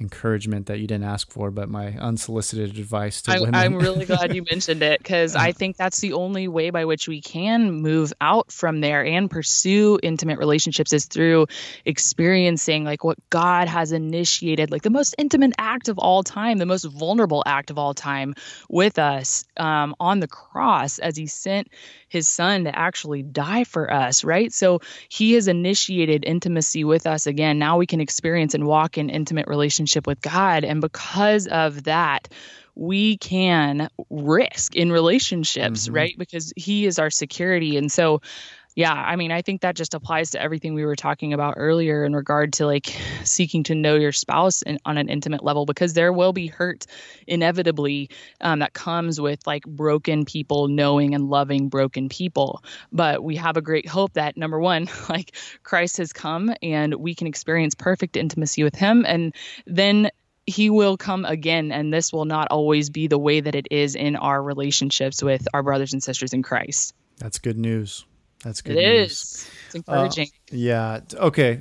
encouragement 0.00 0.66
that 0.66 0.78
you 0.78 0.86
didn't 0.86 1.04
ask 1.04 1.30
for, 1.30 1.50
but 1.50 1.68
my 1.68 1.88
unsolicited 1.98 2.78
advice 2.78 3.20
to 3.22 3.32
I, 3.32 3.40
women. 3.40 3.54
I'm 3.54 3.76
really 3.76 4.04
glad 4.04 4.34
you 4.34 4.44
mentioned 4.50 4.82
it 4.82 4.98
because 4.98 5.34
I 5.34 5.52
think 5.58 5.76
that's 5.76 6.00
the 6.00 6.12
only 6.12 6.46
way 6.46 6.70
by 6.70 6.84
which 6.84 7.08
we 7.08 7.20
can 7.20 7.72
move 7.72 8.12
out 8.20 8.52
from 8.52 8.80
there 8.80 9.04
and 9.04 9.30
pursue 9.30 9.98
intimate 10.02 10.38
relationships 10.38 10.92
is 10.92 11.06
through 11.06 11.46
experiencing 11.84 12.84
like 12.84 13.02
what 13.02 13.18
God 13.30 13.66
has 13.68 13.90
initiated, 13.90 14.70
like 14.70 14.82
the 14.82 14.90
most 14.90 15.14
intimate 15.18 15.52
act 15.58 15.88
of 15.88 15.98
all 15.98 16.22
time, 16.22 16.58
the 16.58 16.66
most 16.66 16.84
vulnerable 16.84 17.42
act 17.44 17.70
of 17.70 17.78
all 17.78 17.94
time 17.94 18.34
with 18.68 18.98
us 18.98 19.44
um, 19.56 19.96
on 19.98 20.20
the 20.20 20.28
cross 20.28 20.98
as 21.00 21.16
He 21.16 21.26
sent 21.26 21.68
His 22.08 22.28
Son 22.28 22.64
to 22.64 22.78
actually 22.78 23.22
die 23.22 23.64
for 23.64 23.92
us, 23.92 24.22
right? 24.22 24.52
So 24.52 24.80
He 25.08 25.32
has 25.32 25.48
initiated 25.48 26.24
intimacy 26.24 26.84
with 26.84 27.06
us 27.06 27.26
again. 27.26 27.58
Now 27.58 27.78
we 27.78 27.86
can 27.86 28.00
experience 28.00 28.54
and 28.54 28.64
walk 28.64 28.96
in 28.96 29.10
intimate 29.10 29.48
relationship 29.88 30.06
with 30.06 30.20
God. 30.20 30.64
And 30.64 30.80
because 30.80 31.46
of 31.46 31.84
that, 31.84 32.28
we 32.74 33.16
can 33.16 33.88
risk 34.10 34.76
in 34.76 34.92
relationships, 34.92 35.86
mm-hmm. 35.86 35.94
right? 35.94 36.14
Because 36.18 36.52
he 36.56 36.86
is 36.86 36.98
our 36.98 37.10
security. 37.10 37.76
And 37.76 37.90
so 37.90 38.20
yeah, 38.74 38.92
I 38.92 39.16
mean, 39.16 39.32
I 39.32 39.42
think 39.42 39.62
that 39.62 39.74
just 39.74 39.94
applies 39.94 40.30
to 40.30 40.40
everything 40.40 40.74
we 40.74 40.84
were 40.84 40.94
talking 40.94 41.32
about 41.32 41.54
earlier 41.56 42.04
in 42.04 42.14
regard 42.14 42.52
to 42.54 42.66
like 42.66 42.96
seeking 43.24 43.64
to 43.64 43.74
know 43.74 43.96
your 43.96 44.12
spouse 44.12 44.62
in, 44.62 44.78
on 44.84 44.98
an 44.98 45.08
intimate 45.08 45.42
level, 45.42 45.66
because 45.66 45.94
there 45.94 46.12
will 46.12 46.32
be 46.32 46.46
hurt 46.46 46.86
inevitably 47.26 48.10
um, 48.40 48.60
that 48.60 48.74
comes 48.74 49.20
with 49.20 49.44
like 49.46 49.64
broken 49.64 50.24
people 50.24 50.68
knowing 50.68 51.14
and 51.14 51.28
loving 51.28 51.68
broken 51.68 52.08
people. 52.08 52.62
But 52.92 53.24
we 53.24 53.36
have 53.36 53.56
a 53.56 53.62
great 53.62 53.88
hope 53.88 54.12
that 54.12 54.36
number 54.36 54.60
one, 54.60 54.88
like 55.08 55.34
Christ 55.62 55.96
has 55.96 56.12
come 56.12 56.54
and 56.62 56.94
we 56.94 57.14
can 57.14 57.26
experience 57.26 57.74
perfect 57.74 58.16
intimacy 58.16 58.62
with 58.62 58.76
him. 58.76 59.04
And 59.08 59.34
then 59.66 60.10
he 60.46 60.70
will 60.70 60.96
come 60.96 61.24
again 61.24 61.72
and 61.72 61.92
this 61.92 62.12
will 62.12 62.24
not 62.24 62.48
always 62.50 62.90
be 62.90 63.06
the 63.06 63.18
way 63.18 63.40
that 63.40 63.54
it 63.54 63.66
is 63.70 63.94
in 63.94 64.16
our 64.16 64.42
relationships 64.42 65.22
with 65.22 65.46
our 65.52 65.62
brothers 65.62 65.92
and 65.92 66.02
sisters 66.02 66.32
in 66.32 66.42
Christ. 66.42 66.94
That's 67.18 67.38
good 67.38 67.58
news. 67.58 68.06
That's 68.44 68.62
good. 68.62 68.76
It 68.76 68.86
news. 68.86 69.10
is. 69.10 69.50
It's 69.66 69.74
encouraging. 69.74 70.28
Uh, 70.28 70.56
yeah. 70.56 71.00
Okay. 71.14 71.60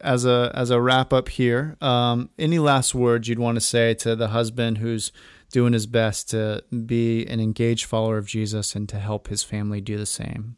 As 0.00 0.24
a 0.24 0.50
as 0.54 0.70
a 0.70 0.80
wrap 0.80 1.12
up 1.12 1.28
here, 1.28 1.76
um, 1.80 2.30
any 2.38 2.58
last 2.58 2.94
words 2.94 3.28
you'd 3.28 3.38
want 3.38 3.56
to 3.56 3.60
say 3.60 3.94
to 3.94 4.16
the 4.16 4.28
husband 4.28 4.78
who's 4.78 5.12
doing 5.52 5.72
his 5.72 5.86
best 5.86 6.30
to 6.30 6.62
be 6.86 7.26
an 7.26 7.40
engaged 7.40 7.84
follower 7.84 8.18
of 8.18 8.26
Jesus 8.26 8.74
and 8.74 8.88
to 8.88 8.98
help 8.98 9.28
his 9.28 9.42
family 9.42 9.80
do 9.80 9.96
the 9.96 10.06
same? 10.06 10.56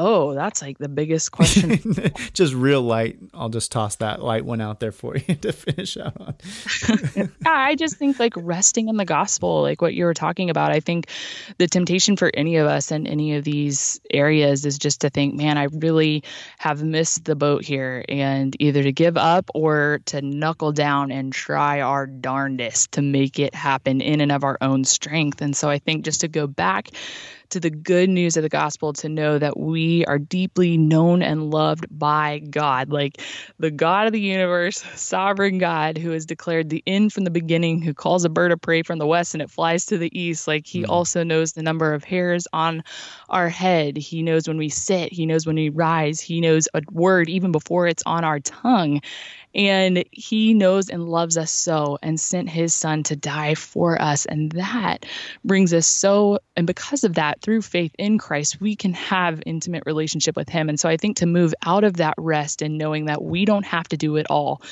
Oh, 0.00 0.32
that's 0.32 0.62
like 0.62 0.78
the 0.78 0.88
biggest 0.88 1.32
question. 1.32 1.80
just 2.32 2.54
real 2.54 2.82
light. 2.82 3.18
I'll 3.34 3.48
just 3.48 3.72
toss 3.72 3.96
that 3.96 4.22
light 4.22 4.44
one 4.44 4.60
out 4.60 4.78
there 4.78 4.92
for 4.92 5.16
you 5.26 5.34
to 5.34 5.52
finish 5.52 5.96
out 5.96 6.16
on. 6.20 6.34
I 7.46 7.74
just 7.74 7.96
think 7.96 8.20
like 8.20 8.34
resting 8.36 8.88
in 8.88 8.96
the 8.96 9.04
gospel, 9.04 9.60
like 9.62 9.82
what 9.82 9.94
you 9.94 10.04
were 10.04 10.14
talking 10.14 10.50
about. 10.50 10.70
I 10.70 10.78
think 10.78 11.08
the 11.58 11.66
temptation 11.66 12.16
for 12.16 12.30
any 12.34 12.56
of 12.56 12.68
us 12.68 12.92
in 12.92 13.08
any 13.08 13.34
of 13.34 13.42
these 13.42 14.00
areas 14.10 14.64
is 14.64 14.78
just 14.78 15.00
to 15.00 15.10
think, 15.10 15.34
man, 15.34 15.58
I 15.58 15.64
really 15.64 16.22
have 16.58 16.84
missed 16.84 17.24
the 17.24 17.34
boat 17.34 17.64
here, 17.64 18.04
and 18.08 18.54
either 18.60 18.84
to 18.84 18.92
give 18.92 19.16
up 19.16 19.50
or 19.52 20.00
to 20.06 20.22
knuckle 20.22 20.70
down 20.70 21.10
and 21.10 21.32
try 21.32 21.80
our 21.80 22.06
darndest 22.06 22.92
to 22.92 23.02
make 23.02 23.40
it 23.40 23.54
happen 23.54 24.00
in 24.00 24.20
and 24.20 24.30
of 24.30 24.44
our 24.44 24.58
own 24.60 24.84
strength. 24.84 25.42
And 25.42 25.56
so 25.56 25.68
I 25.68 25.78
think 25.78 26.04
just 26.04 26.20
to 26.20 26.28
go 26.28 26.46
back 26.46 26.90
to 27.50 27.60
the 27.60 27.70
good 27.70 28.08
news 28.08 28.36
of 28.36 28.42
the 28.42 28.48
gospel 28.48 28.92
to 28.94 29.08
know 29.08 29.38
that 29.38 29.58
we 29.58 30.04
are 30.06 30.18
deeply 30.18 30.76
known 30.76 31.22
and 31.22 31.50
loved 31.50 31.86
by 31.90 32.40
God, 32.50 32.90
like 32.90 33.20
the 33.58 33.70
God 33.70 34.06
of 34.06 34.12
the 34.12 34.20
universe, 34.20 34.84
sovereign 34.94 35.58
God 35.58 35.98
who 35.98 36.10
has 36.10 36.26
declared 36.26 36.68
the 36.68 36.82
end 36.86 37.12
from 37.12 37.24
the 37.24 37.30
beginning, 37.30 37.82
who 37.82 37.94
calls 37.94 38.24
a 38.24 38.28
bird 38.28 38.52
of 38.52 38.60
prey 38.60 38.82
from 38.82 38.98
the 38.98 39.06
west 39.06 39.34
and 39.34 39.42
it 39.42 39.50
flies 39.50 39.86
to 39.86 39.98
the 39.98 40.16
east. 40.18 40.46
Like 40.46 40.66
he 40.66 40.82
mm. 40.82 40.88
also 40.88 41.22
knows 41.22 41.52
the 41.52 41.62
number 41.62 41.94
of 41.94 42.04
hairs 42.04 42.46
on 42.52 42.82
our 43.28 43.48
head. 43.48 43.96
He 43.96 44.22
knows 44.22 44.48
when 44.48 44.58
we 44.58 44.68
sit, 44.68 45.12
he 45.12 45.26
knows 45.26 45.46
when 45.46 45.56
we 45.56 45.68
rise, 45.68 46.20
he 46.20 46.40
knows 46.40 46.68
a 46.74 46.82
word 46.90 47.28
even 47.28 47.52
before 47.52 47.86
it's 47.86 48.02
on 48.06 48.24
our 48.24 48.40
tongue. 48.40 49.00
And 49.54 50.04
he 50.10 50.54
knows 50.54 50.88
and 50.88 51.08
loves 51.08 51.36
us 51.36 51.50
so 51.50 51.98
and 52.02 52.20
sent 52.20 52.48
his 52.48 52.74
son 52.74 53.02
to 53.04 53.16
die 53.16 53.54
for 53.54 54.00
us. 54.00 54.26
And 54.26 54.52
that 54.52 55.06
brings 55.44 55.72
us 55.72 55.86
so, 55.86 56.38
and 56.56 56.66
because 56.66 57.04
of 57.04 57.14
that, 57.14 57.40
through 57.40 57.62
faith 57.62 57.94
in 57.98 58.18
Christ, 58.18 58.60
we 58.60 58.76
can 58.76 58.92
have 58.94 59.42
intimate 59.46 59.84
relationship 59.86 60.36
with 60.36 60.48
him. 60.48 60.68
And 60.68 60.78
so 60.78 60.88
I 60.88 60.96
think 60.96 61.16
to 61.18 61.26
move 61.26 61.54
out 61.64 61.84
of 61.84 61.94
that 61.94 62.14
rest 62.18 62.62
and 62.62 62.78
knowing 62.78 63.06
that 63.06 63.22
we 63.22 63.44
don't 63.44 63.66
have 63.66 63.88
to 63.88 63.96
do 63.96 64.16
it 64.16 64.26
all, 64.28 64.62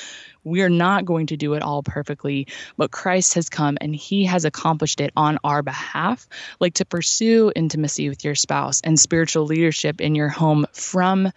we're 0.47 0.69
not 0.69 1.05
going 1.05 1.27
to 1.27 1.37
do 1.37 1.53
it 1.53 1.61
all 1.61 1.83
perfectly, 1.83 2.47
but 2.77 2.91
Christ 2.91 3.33
has 3.35 3.49
come 3.49 3.77
and 3.81 3.95
he 3.95 4.25
has 4.25 4.45
accomplished 4.45 5.01
it 5.01 5.11
on 5.15 5.37
our 5.43 5.61
behalf. 5.61 6.27
Like 6.59 6.75
to 6.75 6.85
pursue 6.85 7.51
intimacy 7.55 8.09
with 8.09 8.23
your 8.23 8.35
spouse 8.35 8.81
and 8.81 8.99
spiritual 8.99 9.45
leadership 9.45 10.01
in 10.01 10.15
your 10.15 10.29
home 10.29 10.65
from 10.73 11.31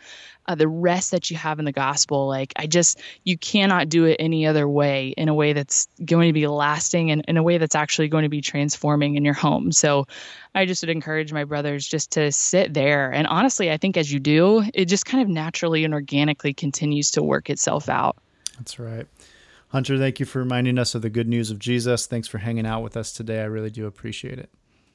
uh, 0.46 0.54
the 0.56 0.66
rest 0.66 1.12
that 1.12 1.30
you 1.30 1.36
have 1.36 1.58
in 1.60 1.64
the 1.64 1.72
gospel. 1.72 2.26
Like, 2.26 2.52
I 2.56 2.66
just, 2.66 3.00
you 3.24 3.38
cannot 3.38 3.88
do 3.88 4.04
it 4.04 4.16
any 4.18 4.46
other 4.46 4.66
way 4.66 5.14
in 5.16 5.28
a 5.28 5.34
way 5.34 5.52
that's 5.52 5.86
going 6.04 6.28
to 6.28 6.32
be 6.32 6.48
lasting 6.48 7.10
and 7.12 7.24
in 7.28 7.36
a 7.36 7.42
way 7.42 7.58
that's 7.58 7.76
actually 7.76 8.08
going 8.08 8.24
to 8.24 8.28
be 8.28 8.40
transforming 8.40 9.14
in 9.14 9.24
your 9.24 9.34
home. 9.34 9.70
So, 9.70 10.06
I 10.54 10.66
just 10.66 10.82
would 10.82 10.90
encourage 10.90 11.32
my 11.32 11.44
brothers 11.44 11.86
just 11.86 12.12
to 12.12 12.32
sit 12.32 12.74
there. 12.74 13.12
And 13.12 13.28
honestly, 13.28 13.70
I 13.70 13.76
think 13.76 13.96
as 13.96 14.12
you 14.12 14.18
do, 14.18 14.64
it 14.74 14.86
just 14.86 15.06
kind 15.06 15.22
of 15.22 15.28
naturally 15.28 15.84
and 15.84 15.94
organically 15.94 16.52
continues 16.52 17.12
to 17.12 17.22
work 17.22 17.48
itself 17.48 17.88
out. 17.88 18.16
That's 18.60 18.78
right. 18.78 19.06
Hunter, 19.68 19.96
thank 19.96 20.20
you 20.20 20.26
for 20.26 20.40
reminding 20.40 20.78
us 20.78 20.94
of 20.94 21.00
the 21.00 21.08
good 21.08 21.26
news 21.26 21.50
of 21.50 21.58
Jesus. 21.58 22.04
Thanks 22.04 22.28
for 22.28 22.38
hanging 22.38 22.66
out 22.66 22.82
with 22.82 22.94
us 22.94 23.10
today. 23.10 23.40
I 23.40 23.44
really 23.44 23.70
do 23.70 23.86
appreciate 23.86 24.38
it. 24.38 24.50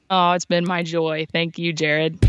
Oh, 0.08 0.32
it's 0.32 0.44
been 0.44 0.64
my 0.64 0.84
joy. 0.84 1.26
Thank 1.32 1.58
you, 1.58 1.72
Jared. 1.72 2.24